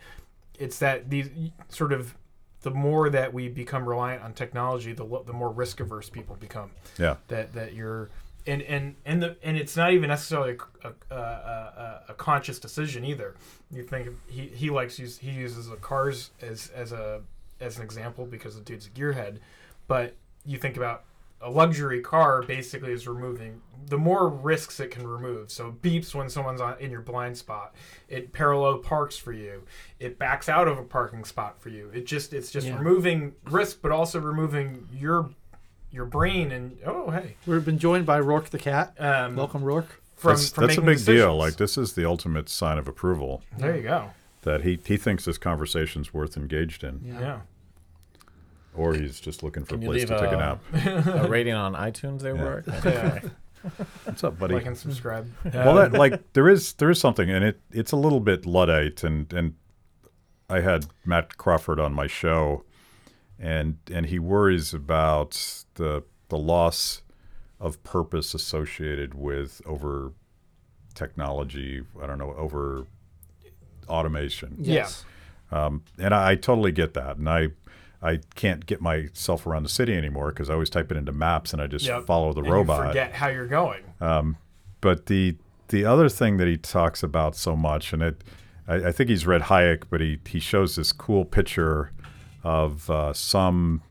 it's 0.57 0.79
that 0.79 1.09
these 1.09 1.29
sort 1.69 1.93
of 1.93 2.15
the 2.61 2.71
more 2.71 3.09
that 3.09 3.33
we 3.33 3.47
become 3.47 3.87
reliant 3.87 4.23
on 4.23 4.33
technology, 4.33 4.93
the 4.93 5.05
the 5.25 5.33
more 5.33 5.51
risk 5.51 5.79
averse 5.79 6.09
people 6.09 6.35
become. 6.35 6.71
Yeah. 6.97 7.17
That 7.27 7.53
that 7.53 7.73
you're 7.73 8.09
and 8.47 8.61
and 8.63 8.95
and 9.05 9.21
the 9.21 9.37
and 9.43 9.57
it's 9.57 9.75
not 9.75 9.91
even 9.91 10.09
necessarily 10.09 10.57
a, 10.83 10.87
a, 11.13 11.15
a, 11.15 12.01
a, 12.09 12.13
conscious 12.13 12.59
decision 12.59 13.05
either. 13.05 13.35
You 13.71 13.83
think 13.83 14.09
he 14.27 14.47
he 14.47 14.69
likes 14.69 14.97
use 14.99 15.17
he 15.17 15.31
uses 15.31 15.67
the 15.67 15.75
cars 15.75 16.31
as 16.41 16.71
as 16.75 16.91
a 16.91 17.21
as 17.59 17.77
an 17.77 17.83
example 17.83 18.25
because 18.25 18.55
the 18.55 18.61
dude's 18.61 18.87
a 18.87 18.89
gearhead, 18.89 19.37
but 19.87 20.15
you 20.45 20.57
think 20.57 20.77
about 20.77 21.03
a 21.41 21.49
luxury 21.49 22.01
car 22.01 22.41
basically 22.43 22.91
is 22.91 23.07
removing 23.07 23.61
the 23.87 23.97
more 23.99 24.27
risks 24.29 24.79
it 24.79 24.89
can 24.89 25.05
remove. 25.05 25.51
So 25.51 25.67
it 25.67 25.79
beeps 25.83 26.15
when 26.15 26.27
someone's 26.27 26.59
on, 26.59 26.79
in 26.79 26.89
your 26.89 27.01
blind 27.01 27.37
spot. 27.37 27.75
It 28.09 28.33
parallel 28.33 28.79
parks 28.79 29.15
for 29.15 29.31
you. 29.31 29.61
It 29.99 30.17
backs 30.17 30.49
out 30.49 30.67
of 30.67 30.79
a 30.79 30.83
parking 30.83 31.23
spot 31.23 31.61
for 31.61 31.69
you. 31.69 31.91
It 31.93 32.07
just 32.07 32.33
it's 32.33 32.49
just 32.51 32.65
Yeah. 32.65 32.77
removing 32.79 33.33
risk, 33.51 33.81
but 33.83 33.91
also 33.91 34.19
removing 34.19 34.87
your 34.91 35.29
your 35.91 36.05
brain 36.05 36.51
and 36.51 36.77
oh 36.85 37.11
hey 37.11 37.35
We've 37.45 37.63
been 37.63 37.77
joined 37.77 38.05
by 38.07 38.19
Rourke 38.19 38.49
the 38.49 38.57
cat. 38.59 38.95
um, 38.99 39.35
Welcome, 39.35 39.63
Rourke. 39.63 40.01
from 40.15 40.31
that's 40.31 40.49
from 40.49 40.65
that's 40.67 40.77
a 40.77 40.81
making 40.81 41.05
big 41.05 41.05
deal. 41.17 41.37
Like 41.37 41.57
this 41.57 41.77
is 41.77 41.93
the 41.93 42.05
ultimate 42.05 42.49
sign 42.49 42.77
of 42.79 42.87
approval 42.87 43.43
there 43.57 43.75
you 43.77 43.83
go. 43.83 44.09
that 44.41 44.63
he 44.63 44.79
he 44.83 44.97
thinks 44.97 45.25
this 45.25 45.37
conversation's 45.37 46.11
worth 46.13 46.35
engaged 46.37 46.83
in, 46.83 47.01
yeah. 47.03 47.19
Yeah. 47.19 47.39
Or 48.75 48.93
he's 48.93 49.19
just 49.19 49.43
looking 49.43 49.63
for 49.63 49.75
Can 49.77 49.79
a 49.79 49.81
you 49.85 49.89
place 49.89 49.99
leave 50.01 50.09
to 50.09 50.19
take 50.19 50.31
a 50.31 50.35
a- 50.35 50.97
nap. 50.97 51.15
a 51.25 51.27
rating 51.29 51.53
on 51.53 51.73
iTunes 51.73 52.19
there, 52.21 52.35
Yeah. 52.35 52.41
Rourke? 52.43 52.65
yeah. 52.85 53.19
What's 54.03 54.23
up, 54.23 54.37
buddy? 54.37 54.53
like 54.53 54.65
and 54.67 54.77
subscribe. 54.77 55.27
well, 55.53 55.75
that 55.75 55.93
like 55.93 56.33
there 56.33 56.47
is 56.47 56.73
there 56.73 56.89
is 56.91 56.99
something, 56.99 57.29
and 57.31 57.43
it 57.43 57.59
it's 57.71 57.91
a 57.91 57.95
little 57.97 58.19
bit 58.19 58.45
luddite, 58.45 59.03
and 59.03 59.31
and 59.33 59.55
I 60.49 60.59
had 60.59 60.85
Matt 61.03 61.37
Crawford 61.37 61.79
on 61.79 61.91
my 61.93 62.05
show, 62.05 62.63
and 63.39 63.77
and 63.91 64.05
he 64.05 64.19
worries 64.19 64.71
about 64.73 65.63
the 65.75 66.03
the 66.29 66.37
loss 66.37 67.01
of 67.59 67.81
purpose 67.83 68.35
associated 68.35 69.15
with 69.15 69.61
over 69.65 70.11
technology. 70.93 71.81
I 72.01 72.05
don't 72.05 72.19
know 72.19 72.33
over 72.37 72.85
automation, 73.89 74.57
Yeah. 74.59 74.73
Yes. 74.75 75.05
um, 75.51 75.83
and 75.97 76.13
I, 76.13 76.31
I 76.31 76.35
totally 76.35 76.71
get 76.71 76.93
that, 76.93 77.17
and 77.17 77.29
I. 77.29 77.47
I 78.05 78.19
can't 78.35 78.65
get 78.65 78.79
myself 78.81 79.45
around 79.47 79.63
the 79.63 79.69
city 79.69 79.93
anymore 79.95 80.29
because 80.29 80.49
I 80.49 80.53
always 80.53 80.69
type 80.69 80.91
it 80.91 80.97
into 80.97 81.11
maps 81.11 81.51
and 81.53 81.61
I 81.61 81.67
just 81.67 81.85
Yep. 81.85 82.05
follow 82.05 82.31
the 82.33 82.39
and 82.39 82.47
you 82.47 82.53
robot. 82.53 82.87
forget 82.87 83.11
how 83.13 83.27
you're 83.29 83.47
going. 83.47 83.83
But 84.81 85.07
the 85.07 85.35
the 85.69 85.83
other 85.85 86.09
thing 86.09 86.37
that 86.37 86.47
he 86.47 86.57
talks 86.57 87.01
about 87.01 87.35
so 87.35 87.55
much, 87.55 87.91
and 87.91 88.03
it, 88.03 88.23
I, 88.67 88.75
I 88.75 88.91
think 88.91 89.09
he's 89.09 89.25
read 89.25 89.41
Hayek, 89.43 89.83
but 89.89 89.99
he 90.01 90.19
he 90.27 90.39
shows 90.39 90.75
this 90.75 90.91
cool 90.91 91.25
picture 91.25 91.91
of 92.43 92.87
uh, 92.89 93.11
some 93.13 93.81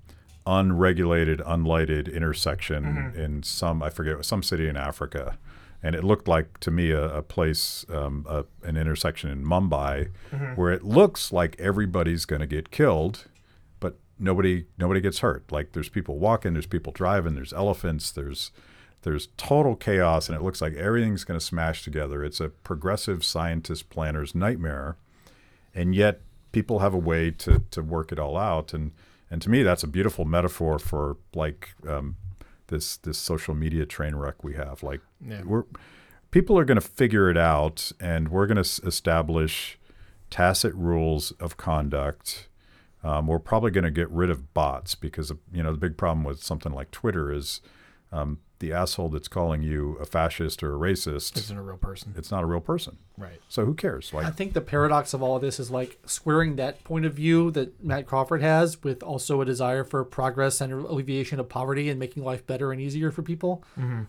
unregulated, 0.46 1.40
unlighted 1.40 2.12
intersection 2.12 3.12
in 3.16 3.42
some 3.42 3.82
I 3.82 3.90
forget 3.90 4.24
some 4.24 4.42
city 4.42 4.68
in 4.68 4.76
Africa, 4.76 5.38
and 5.82 5.94
it 5.94 6.04
looked 6.04 6.28
like 6.28 6.60
to 6.60 6.70
me 6.70 6.90
a, 6.90 7.16
a 7.16 7.22
place, 7.22 7.84
um, 7.88 8.24
a, 8.28 8.44
an 8.62 8.76
intersection 8.76 9.30
in 9.30 9.44
Mumbai, 9.44 10.10
where 10.54 10.70
it 10.72 10.84
looks 10.84 11.32
like 11.32 11.56
everybody's 11.58 12.24
going 12.24 12.40
to 12.40 12.46
get 12.46 12.70
killed, 12.70 13.24
nobody 14.18 14.66
nobody 14.78 15.00
gets 15.00 15.20
hurt. 15.20 15.50
Like 15.50 15.72
there's 15.72 15.88
people 15.88 16.18
walking, 16.18 16.52
there's 16.52 16.66
people 16.66 16.92
driving, 16.92 17.34
there's 17.34 17.52
elephants, 17.52 18.10
there's 18.10 18.50
there's 19.02 19.28
total 19.36 19.76
chaos, 19.76 20.28
and 20.28 20.36
it 20.36 20.42
looks 20.42 20.62
like 20.62 20.72
everything's 20.74 21.24
going 21.24 21.38
to 21.38 21.44
smash 21.44 21.82
together. 21.84 22.24
It's 22.24 22.40
a 22.40 22.48
progressive 22.48 23.22
scientist 23.24 23.90
planner's 23.90 24.34
nightmare, 24.34 24.96
and 25.74 25.94
yet 25.94 26.22
people 26.52 26.78
have 26.78 26.94
a 26.94 26.98
way 26.98 27.30
to 27.32 27.62
to 27.70 27.82
work 27.82 28.12
it 28.12 28.18
all 28.18 28.36
out. 28.36 28.72
And 28.72 28.92
and 29.30 29.42
to 29.42 29.50
me, 29.50 29.62
that's 29.62 29.82
a 29.82 29.88
beautiful 29.88 30.24
metaphor 30.24 30.78
for 30.78 31.16
like 31.34 31.74
um, 31.88 32.16
this 32.68 32.96
this 32.98 33.18
social 33.18 33.54
media 33.54 33.84
train 33.84 34.14
wreck 34.16 34.42
we 34.42 34.54
have. 34.54 34.82
Like 34.82 35.00
Yeah. 35.20 35.42
we're 35.44 35.64
people 36.30 36.58
are 36.58 36.64
going 36.64 36.80
to 36.80 36.86
figure 36.86 37.28
it 37.30 37.36
out, 37.36 37.92
and 38.00 38.28
we're 38.28 38.46
going 38.46 38.62
to 38.62 38.86
establish 38.86 39.78
tacit 40.30 40.74
rules 40.74 41.30
of 41.32 41.56
conduct. 41.56 42.48
Um, 43.04 43.26
we're 43.26 43.38
probably 43.38 43.70
going 43.70 43.84
to 43.84 43.90
get 43.90 44.10
rid 44.10 44.30
of 44.30 44.54
bots 44.54 44.94
because 44.94 45.30
you 45.52 45.62
know 45.62 45.72
the 45.72 45.78
big 45.78 45.96
problem 45.96 46.24
with 46.24 46.42
something 46.42 46.72
like 46.72 46.90
Twitter 46.90 47.30
is 47.30 47.60
um, 48.10 48.38
the 48.60 48.72
asshole 48.72 49.10
that's 49.10 49.28
calling 49.28 49.62
you 49.62 49.98
a 50.00 50.06
fascist 50.06 50.62
or 50.62 50.74
a 50.74 50.78
racist. 50.78 51.36
Isn't 51.36 51.58
a 51.58 51.62
real 51.62 51.76
person. 51.76 52.14
It's 52.16 52.30
not 52.30 52.42
a 52.42 52.46
real 52.46 52.60
person. 52.60 52.96
Right. 53.18 53.40
So 53.48 53.66
who 53.66 53.74
cares? 53.74 54.12
I 54.14 54.30
think 54.30 54.54
the 54.54 54.60
paradox 54.60 55.12
of 55.12 55.22
all 55.22 55.36
of 55.36 55.42
this 55.42 55.60
is 55.60 55.70
like 55.70 55.98
squaring 56.06 56.56
that 56.56 56.82
point 56.82 57.04
of 57.04 57.14
view 57.14 57.50
that 57.50 57.84
Matt 57.84 58.06
Crawford 58.06 58.40
has 58.40 58.82
with 58.82 59.02
also 59.02 59.40
a 59.40 59.44
desire 59.44 59.84
for 59.84 60.02
progress 60.04 60.60
and 60.60 60.72
alleviation 60.72 61.38
of 61.38 61.48
poverty 61.48 61.90
and 61.90 62.00
making 62.00 62.24
life 62.24 62.46
better 62.46 62.72
and 62.72 62.80
easier 62.80 63.10
for 63.10 63.22
people. 63.22 63.62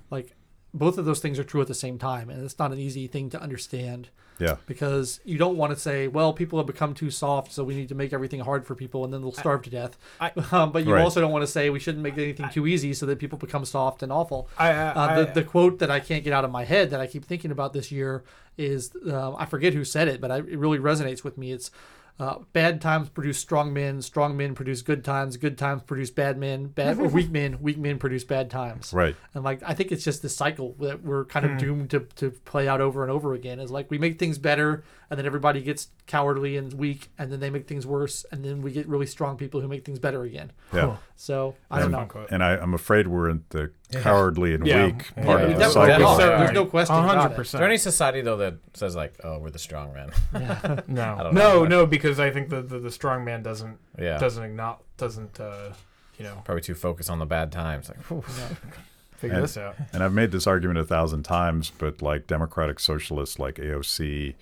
Like 0.09 0.35
both 0.75 0.97
of 0.97 1.05
those 1.05 1.19
things 1.19 1.39
are 1.39 1.43
true 1.43 1.61
at 1.61 1.67
the 1.67 1.73
same 1.73 1.97
time, 1.97 2.29
and 2.29 2.43
it's 2.43 2.59
not 2.59 2.71
an 2.71 2.79
easy 2.79 3.07
thing 3.07 3.29
to 3.31 3.41
understand 3.41 4.09
yeah, 4.37 4.57
because 4.65 5.21
you 5.23 5.37
don't 5.37 5.55
want 5.55 5.71
to 5.73 5.79
say, 5.79 6.09
well, 6.09 6.33
people 6.33 6.59
have 6.59 6.65
become 6.67 6.93
too 6.93 7.09
soft, 7.09 7.53
so 7.53 7.63
we 7.63 7.73
need 7.73 7.87
to 7.89 7.95
make 7.95 8.11
everything 8.11 8.41
hard 8.41 8.65
for 8.65 8.75
people, 8.75 9.05
and 9.05 9.13
then 9.13 9.21
they'll 9.21 9.31
starve 9.31 9.61
to 9.63 9.69
death. 9.69 9.97
I- 10.19 10.33
um, 10.51 10.73
but 10.73 10.85
you 10.85 10.93
Right. 10.93 11.01
also 11.01 11.21
don't 11.21 11.31
want 11.31 11.43
to 11.43 11.47
say 11.47 11.69
we 11.69 11.79
shouldn't 11.79 12.03
make 12.03 12.17
anything 12.17 12.49
too 12.49 12.67
easy, 12.67 12.93
so 12.93 13.05
that 13.05 13.17
people 13.19 13.37
become 13.37 13.63
soft 13.63 14.03
and 14.03 14.11
awful. 14.11 14.49
I, 14.57 14.69
I, 14.71 14.73
Uh, 14.89 15.15
the, 15.23 15.29
I- 15.29 15.33
the 15.33 15.43
quote 15.43 15.79
that 15.79 15.89
I 15.89 16.01
can't 16.01 16.23
get 16.25 16.33
out 16.33 16.43
of 16.43 16.51
my 16.51 16.65
head 16.65 16.89
that 16.89 16.99
I 16.99 17.07
keep 17.07 17.23
thinking 17.25 17.51
about 17.51 17.71
this 17.73 17.91
year 17.91 18.23
is 18.57 18.91
uh, 19.07 19.33
I 19.35 19.45
forget 19.45 19.73
who 19.73 19.85
said 19.85 20.07
it, 20.09 20.19
but 20.19 20.29
I, 20.31 20.37
it 20.39 20.59
really 20.59 20.79
resonates 20.79 21.23
with 21.23 21.37
me. 21.37 21.51
It's 21.53 21.71
uh, 22.17 22.37
bad 22.53 22.79
times 22.79 23.09
produce 23.09 23.37
strong 23.37 23.73
men, 23.73 24.01
strong 24.01 24.37
men 24.37 24.55
produce 24.55 24.81
good 24.81 25.03
times, 25.03 25.35
good 25.35 25.57
times 25.57 25.83
produce 25.83 26.09
bad 26.09 26.37
men, 26.37 26.67
bad 26.67 26.97
or 26.97 27.09
weak 27.09 27.29
men, 27.29 27.57
weak 27.61 27.77
men 27.77 27.99
produce 27.99 28.23
bad 28.23 28.49
times. 28.49 28.93
right. 28.93 29.15
And 29.33 29.43
like 29.43 29.61
I 29.65 29.73
think 29.73 29.91
it's 29.91 30.03
just 30.03 30.21
this 30.21 30.35
cycle 30.35 30.75
that 30.79 31.03
we're 31.03 31.25
kind 31.25 31.45
of 31.45 31.57
doomed 31.57 31.89
to, 31.89 32.01
to 32.15 32.31
play 32.31 32.67
out 32.69 32.79
over 32.79 33.03
and 33.03 33.11
over 33.11 33.33
again. 33.33 33.59
Is 33.59 33.69
like 33.69 33.91
we 33.91 33.97
make 33.97 34.17
things 34.17 34.37
better, 34.37 34.83
and 35.09 35.17
then 35.17 35.25
everybody 35.25 35.61
gets 35.61 35.89
cowardly 36.07 36.55
and 36.55 36.71
weak, 36.73 37.09
and 37.17 37.31
then 37.31 37.39
they 37.39 37.49
make 37.49 37.67
things 37.67 37.85
worse, 37.87 38.25
and 38.31 38.45
then 38.45 38.61
we 38.61 38.71
get 38.71 38.87
really 38.87 39.07
strong 39.07 39.37
people 39.37 39.59
who 39.59 39.67
make 39.67 39.83
things 39.83 39.97
better 39.97 40.23
again. 40.23 40.51
Yeah. 40.73 40.97
So 41.15 41.55
I 41.71 41.79
don't 41.79 41.93
And, 41.95 42.13
know. 42.13 42.25
And 42.29 42.43
I, 42.43 42.57
I'm 42.57 42.73
afraid 42.75 43.07
we're 43.07 43.27
in 43.29 43.43
the 43.49 43.71
cowardly 43.91 44.53
and 44.53 44.67
Yeah. 44.67 44.85
weak 44.85 45.11
Yeah. 45.17 45.23
part 45.25 45.39
Yeah, 45.39 45.43
of 45.45 45.47
we 45.49 45.53
the 45.55 45.59
definitely 45.61 45.91
cycle. 45.91 46.07
are. 46.07 46.19
So- 46.19 46.27
There's 46.37 46.51
no 46.51 46.65
question 46.65 46.95
hundred 46.95 47.25
it. 47.25 47.31
Is 47.31 47.35
percent. 47.37 47.59
there 47.59 47.67
any 47.67 47.77
society 47.77 48.21
though 48.21 48.37
that 48.37 48.53
says 48.75 48.95
like, 48.95 49.15
"Oh, 49.23 49.39
we're 49.39 49.49
the 49.49 49.57
strong 49.59 49.93
men"? 49.93 50.11
No, 50.87 51.17
don't 51.23 51.33
no, 51.33 51.63
know. 51.63 51.65
no, 51.65 51.85
because 51.87 52.19
I 52.19 52.29
think 52.29 52.49
the, 52.49 52.61
the, 52.61 52.77
the 52.79 52.91
strong 52.91 53.25
man 53.25 53.41
doesn't 53.41 53.77
Yeah, 53.97 54.17
doesn't 54.19 54.43
acknowledge 54.43 54.79
doesn't 54.97 55.39
uh, 55.39 55.71
you 56.19 56.23
know 56.25 56.41
probably 56.45 56.61
too 56.61 56.75
focused 56.75 57.09
on 57.09 57.17
the 57.19 57.25
bad 57.25 57.51
times. 57.51 57.89
Like, 57.89 57.99
figure 59.17 59.37
And- 59.37 59.43
this 59.43 59.57
out. 59.57 59.75
And 59.91 60.03
I've 60.03 60.13
made 60.13 60.31
this 60.31 60.45
argument 60.45 60.77
a 60.77 60.85
thousand 60.85 61.23
times, 61.23 61.71
but 61.75 62.01
like 62.03 62.27
democratic 62.27 62.79
socialists 62.79 63.39
like 63.39 63.55
AOC 63.55 64.35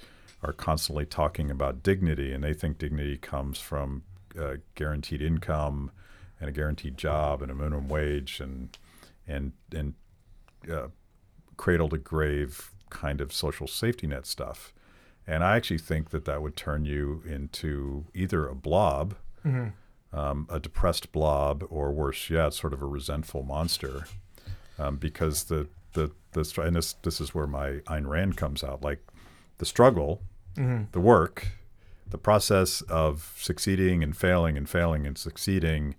are 0.43 0.53
constantly 0.53 1.05
talking 1.05 1.49
about 1.49 1.83
dignity, 1.83 2.33
and 2.33 2.43
they 2.43 2.53
think 2.53 2.77
dignity 2.77 3.17
comes 3.17 3.59
from 3.59 4.03
uh, 4.39 4.55
guaranteed 4.75 5.21
income 5.21 5.91
and 6.39 6.49
a 6.49 6.51
guaranteed 6.51 6.97
job 6.97 7.41
and 7.41 7.49
a 7.51 7.55
minimum 7.55 7.87
wage 7.87 8.39
and 8.39 8.77
and 9.27 9.53
and 9.73 9.93
uh, 10.71 10.87
cradle 11.57 11.89
to 11.89 11.97
grave 11.97 12.71
kind 12.89 13.21
of 13.21 13.31
social 13.31 13.67
safety 13.67 14.07
net 14.07 14.25
stuff. 14.25 14.73
And 15.25 15.43
I 15.43 15.55
actually 15.55 15.77
think 15.77 16.09
that 16.09 16.25
that 16.25 16.41
would 16.41 16.57
turn 16.57 16.83
you 16.83 17.23
into 17.25 18.05
either 18.13 18.45
a 18.47 18.55
blob, 18.55 19.15
um, 20.11 20.47
a 20.49 20.59
depressed 20.59 21.13
blob, 21.13 21.63
or 21.69 21.91
worse 21.91 22.29
yet, 22.29 22.53
sort 22.53 22.73
of 22.73 22.81
a 22.81 22.85
resentful 22.85 23.43
monster 23.43 24.05
um, 24.77 24.97
because 24.97 25.45
the 25.45 25.67
the 25.93 26.11
the 26.33 26.61
and 26.61 26.75
this 26.75 26.93
this 27.03 27.21
is 27.21 27.33
where 27.33 27.47
my 27.47 27.79
Ayn 27.87 28.07
Rand 28.07 28.35
comes 28.35 28.63
out. 28.63 28.81
Like 28.81 28.99
the 29.59 29.65
struggle, 29.65 30.21
Mm-hmm. 30.57 30.83
the 30.91 30.99
work, 30.99 31.47
the 32.09 32.17
process 32.17 32.81
of 32.83 33.33
succeeding 33.39 34.03
and 34.03 34.15
failing 34.15 34.57
and 34.57 34.69
failing 34.69 35.07
and 35.07 35.17
succeeding. 35.17 35.95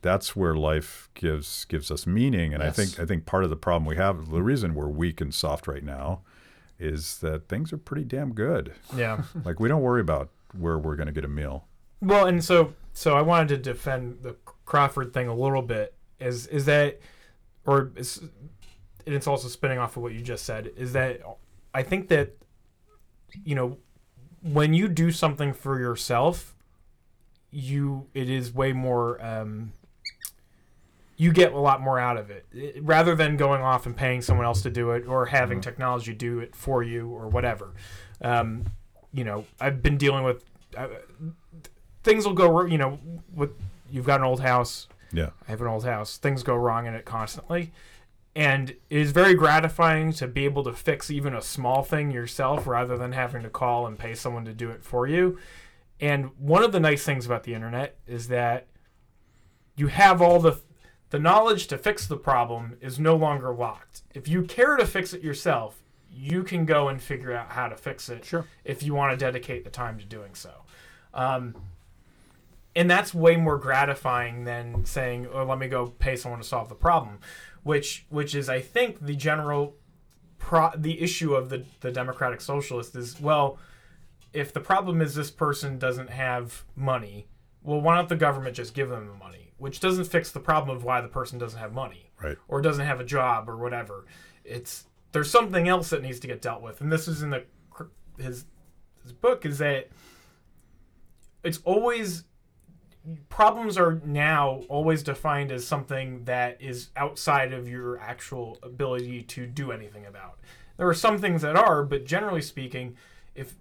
That's 0.00 0.34
where 0.34 0.56
life 0.56 1.08
gives 1.14 1.64
gives 1.66 1.90
us 1.90 2.06
meaning. 2.06 2.52
And 2.52 2.62
Yes. 2.62 2.72
I 2.78 2.82
think 2.84 3.00
I 3.00 3.06
think 3.06 3.26
part 3.26 3.44
of 3.44 3.50
the 3.50 3.56
problem 3.56 3.86
we 3.86 3.96
have, 3.96 4.30
the 4.30 4.42
reason 4.42 4.74
we're 4.74 4.88
weak 4.88 5.20
and 5.20 5.32
soft 5.32 5.68
right 5.68 5.84
now, 5.84 6.22
is 6.80 7.18
that 7.18 7.48
things 7.48 7.72
are 7.72 7.78
pretty 7.78 8.04
damn 8.04 8.32
good. 8.32 8.72
Yeah. 8.96 9.22
Like 9.44 9.60
we 9.60 9.68
don't 9.68 9.82
worry 9.82 10.00
about 10.00 10.30
where 10.58 10.76
we're 10.78 10.96
going 10.96 11.06
to 11.06 11.12
get 11.12 11.24
a 11.24 11.28
meal. 11.28 11.66
Well, 12.00 12.26
and 12.26 12.42
so 12.42 12.74
so 12.92 13.16
I 13.16 13.22
wanted 13.22 13.48
to 13.50 13.56
defend 13.58 14.18
the 14.22 14.34
Crawford 14.64 15.14
thing 15.14 15.28
a 15.28 15.34
little 15.34 15.62
bit. 15.62 15.94
Is 16.18 16.48
is 16.48 16.64
that, 16.66 16.98
or 17.64 17.92
is, 17.96 18.18
and 19.06 19.14
it's 19.14 19.28
also 19.28 19.46
spinning 19.48 19.78
off 19.78 19.96
of 19.96 20.02
what 20.02 20.12
you 20.12 20.20
just 20.20 20.44
said. 20.44 20.72
Is 20.76 20.92
that 20.94 21.20
I 21.72 21.82
think 21.84 22.08
that, 22.08 22.36
you 23.44 23.54
know, 23.54 23.78
when 24.42 24.74
you 24.74 24.88
do 24.88 25.10
something 25.10 25.52
for 25.52 25.78
yourself, 25.78 26.54
you 27.50 28.06
it 28.14 28.28
is 28.30 28.52
way 28.52 28.72
more. 28.72 29.22
Um, 29.24 29.72
you 31.16 31.32
get 31.32 31.52
a 31.52 31.58
lot 31.58 31.80
more 31.80 31.98
out 32.00 32.16
of 32.16 32.30
it 32.30 32.46
It- 32.52 32.82
rather 32.82 33.14
than 33.14 33.36
going 33.36 33.62
off 33.62 33.86
and 33.86 33.96
paying 33.96 34.22
someone 34.22 34.46
else 34.46 34.62
to 34.62 34.70
do 34.70 34.90
it 34.92 35.06
or 35.06 35.26
having 35.26 35.60
technology 35.60 36.14
do 36.14 36.40
it 36.40 36.56
for 36.56 36.82
you 36.82 37.08
or 37.10 37.28
whatever. 37.28 37.72
Um, 38.22 38.64
you 39.12 39.22
know, 39.24 39.44
I've 39.60 39.82
been 39.82 39.98
dealing 39.98 40.24
with. 40.24 40.42
Uh, 40.76 40.88
things 42.02 42.26
will 42.26 42.32
go 42.34 42.48
wrong. 42.50 42.70
You 42.70 42.78
know, 42.78 42.98
with 43.34 43.50
you've 43.90 44.06
got 44.06 44.20
an 44.20 44.26
old 44.26 44.40
house. 44.40 44.88
Yeah. 45.12 45.30
I 45.46 45.50
have 45.50 45.60
an 45.60 45.66
old 45.66 45.84
house. 45.84 46.16
Things 46.16 46.42
go 46.42 46.56
wrong 46.56 46.86
in 46.86 46.94
it 46.94 47.04
constantly, 47.04 47.70
and 48.34 48.70
it 48.70 48.78
is 48.88 49.12
very 49.12 49.34
gratifying 49.34 50.12
to 50.14 50.26
be 50.26 50.44
able 50.44 50.64
to 50.64 50.72
fix 50.72 51.10
even 51.10 51.34
a 51.34 51.42
small 51.42 51.82
thing 51.82 52.10
yourself 52.10 52.66
rather 52.66 52.96
than 52.96 53.12
having 53.12 53.42
to 53.42 53.50
call 53.50 53.86
and 53.86 53.98
pay 53.98 54.14
someone 54.14 54.44
to 54.46 54.54
do 54.54 54.70
it 54.70 54.82
for 54.82 55.06
you. 55.06 55.38
And 56.00 56.30
one 56.38 56.64
of 56.64 56.72
the 56.72 56.80
nice 56.80 57.04
things 57.04 57.26
about 57.26 57.44
the 57.44 57.54
internet 57.54 57.96
is 58.06 58.28
that 58.28 58.66
you 59.76 59.86
have 59.88 60.20
all 60.22 60.38
the 60.40 60.60
the 61.10 61.18
knowledge 61.18 61.66
to 61.66 61.76
fix 61.76 62.06
the 62.06 62.16
problem 62.16 62.78
is 62.80 62.98
no 62.98 63.14
longer 63.14 63.52
locked. 63.52 64.02
If 64.14 64.28
you 64.28 64.44
care 64.44 64.76
to 64.76 64.86
fix 64.86 65.12
it 65.12 65.20
yourself, 65.22 65.82
you 66.10 66.42
can 66.42 66.64
go 66.64 66.88
and 66.88 67.02
figure 67.02 67.34
out 67.34 67.50
how 67.50 67.68
to 67.68 67.76
fix 67.76 68.08
it 68.08 68.24
Sure. 68.24 68.46
if 68.64 68.82
you 68.82 68.94
want 68.94 69.12
to 69.12 69.16
dedicate 69.22 69.64
the 69.64 69.70
time 69.70 69.98
to 69.98 70.06
doing 70.06 70.34
so. 70.34 70.50
Um, 71.12 71.54
and 72.74 72.90
that's 72.90 73.12
way 73.12 73.36
more 73.36 73.58
gratifying 73.58 74.44
than 74.44 74.86
saying, 74.86 75.28
"Oh, 75.30 75.44
let 75.44 75.58
me 75.58 75.68
go 75.68 75.88
pay 75.98 76.16
someone 76.16 76.40
to 76.40 76.46
solve 76.46 76.70
the 76.70 76.74
problem," 76.74 77.18
which 77.62 78.06
which 78.08 78.34
is, 78.34 78.48
I 78.48 78.60
think, 78.60 79.04
the 79.04 79.14
general 79.16 79.76
pro- 80.38 80.72
the 80.76 81.00
issue 81.00 81.34
of 81.34 81.48
the 81.48 81.64
the 81.80 81.90
democratic 81.92 82.40
socialist 82.40 82.94
is 82.96 83.20
well, 83.20 83.58
if 84.32 84.52
the 84.52 84.60
problem 84.60 85.00
is 85.00 85.14
this 85.14 85.30
person 85.30 85.78
doesn't 85.78 86.10
have 86.10 86.64
money, 86.74 87.28
well, 87.62 87.80
why 87.80 87.96
don't 87.96 88.08
the 88.08 88.16
government 88.16 88.56
just 88.56 88.74
give 88.74 88.88
them 88.88 89.06
the 89.06 89.14
money? 89.14 89.52
Which 89.58 89.78
doesn't 89.80 90.06
fix 90.06 90.32
the 90.32 90.40
problem 90.40 90.76
of 90.76 90.82
why 90.84 91.00
the 91.00 91.08
person 91.08 91.38
doesn't 91.38 91.60
have 91.60 91.72
money 91.72 92.10
Right. 92.20 92.36
or 92.48 92.60
doesn't 92.60 92.84
have 92.86 92.98
a 93.00 93.04
job 93.04 93.48
or 93.48 93.56
whatever. 93.56 94.06
It's 94.44 94.86
there's 95.12 95.30
something 95.30 95.68
else 95.68 95.90
that 95.90 96.02
needs 96.02 96.18
to 96.20 96.26
get 96.26 96.40
dealt 96.42 96.62
with, 96.62 96.80
and 96.80 96.90
this 96.90 97.06
is 97.06 97.22
in 97.22 97.30
the 97.30 97.44
his 98.18 98.46
his 99.02 99.12
book 99.12 99.44
is 99.46 99.58
that 99.58 99.88
it's 101.44 101.58
always 101.64 102.24
problems 103.28 103.76
are 103.76 104.00
now 104.04 104.62
always 104.68 105.02
defined 105.02 105.50
as 105.50 105.66
something 105.66 106.24
that 106.24 106.60
is 106.60 106.90
outside 106.96 107.52
of 107.52 107.68
your 107.68 107.98
actual 107.98 108.58
ability 108.62 109.22
to 109.22 109.46
do 109.46 109.72
anything 109.72 110.06
about. 110.06 110.38
There 110.76 110.88
are 110.88 110.94
some 110.94 111.18
things 111.18 111.42
that 111.42 111.56
are, 111.56 111.84
but 111.84 112.04
generally 112.04 112.42
speaking, 112.42 112.96
if 113.34 113.54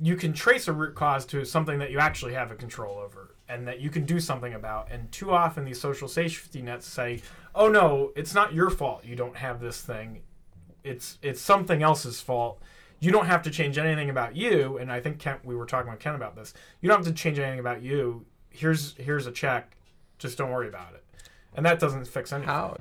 you 0.00 0.16
can 0.16 0.32
trace 0.32 0.68
a 0.68 0.72
root 0.72 0.94
cause 0.94 1.24
to 1.26 1.44
something 1.44 1.78
that 1.78 1.90
you 1.90 1.98
actually 1.98 2.34
have 2.34 2.50
a 2.50 2.54
control 2.56 2.98
over 2.98 3.36
and 3.48 3.66
that 3.68 3.80
you 3.80 3.90
can 3.90 4.04
do 4.04 4.18
something 4.20 4.54
about. 4.54 4.90
And 4.90 5.10
too 5.12 5.30
often 5.30 5.64
these 5.64 5.80
social 5.80 6.08
safety 6.08 6.62
nets 6.62 6.86
say, 6.86 7.22
"Oh 7.54 7.68
no, 7.68 8.12
it's 8.16 8.34
not 8.34 8.54
your 8.54 8.70
fault 8.70 9.04
you 9.04 9.16
don't 9.16 9.36
have 9.36 9.60
this 9.60 9.80
thing. 9.80 10.22
It's 10.82 11.18
it's 11.22 11.40
something 11.40 11.82
else's 11.82 12.20
fault. 12.20 12.60
You 13.00 13.12
don't 13.12 13.26
have 13.26 13.42
to 13.42 13.50
change 13.50 13.78
anything 13.78 14.10
about 14.10 14.36
you." 14.36 14.78
And 14.78 14.90
I 14.90 15.00
think 15.00 15.18
Ken, 15.18 15.38
we 15.44 15.54
were 15.54 15.66
talking 15.66 15.90
with 15.90 16.00
Ken 16.00 16.14
about 16.14 16.34
this. 16.34 16.54
You 16.80 16.88
don't 16.88 16.98
have 17.04 17.06
to 17.06 17.12
change 17.12 17.38
anything 17.38 17.60
about 17.60 17.82
you. 17.82 18.26
Here's 18.54 18.94
here's 18.96 19.26
a 19.26 19.32
check. 19.32 19.76
Just 20.18 20.38
don't 20.38 20.50
worry 20.50 20.68
about 20.68 20.94
it. 20.94 21.02
And 21.54 21.66
that 21.66 21.80
doesn't 21.80 22.06
fix 22.06 22.32
anything. 22.32 22.48
How 22.48 22.76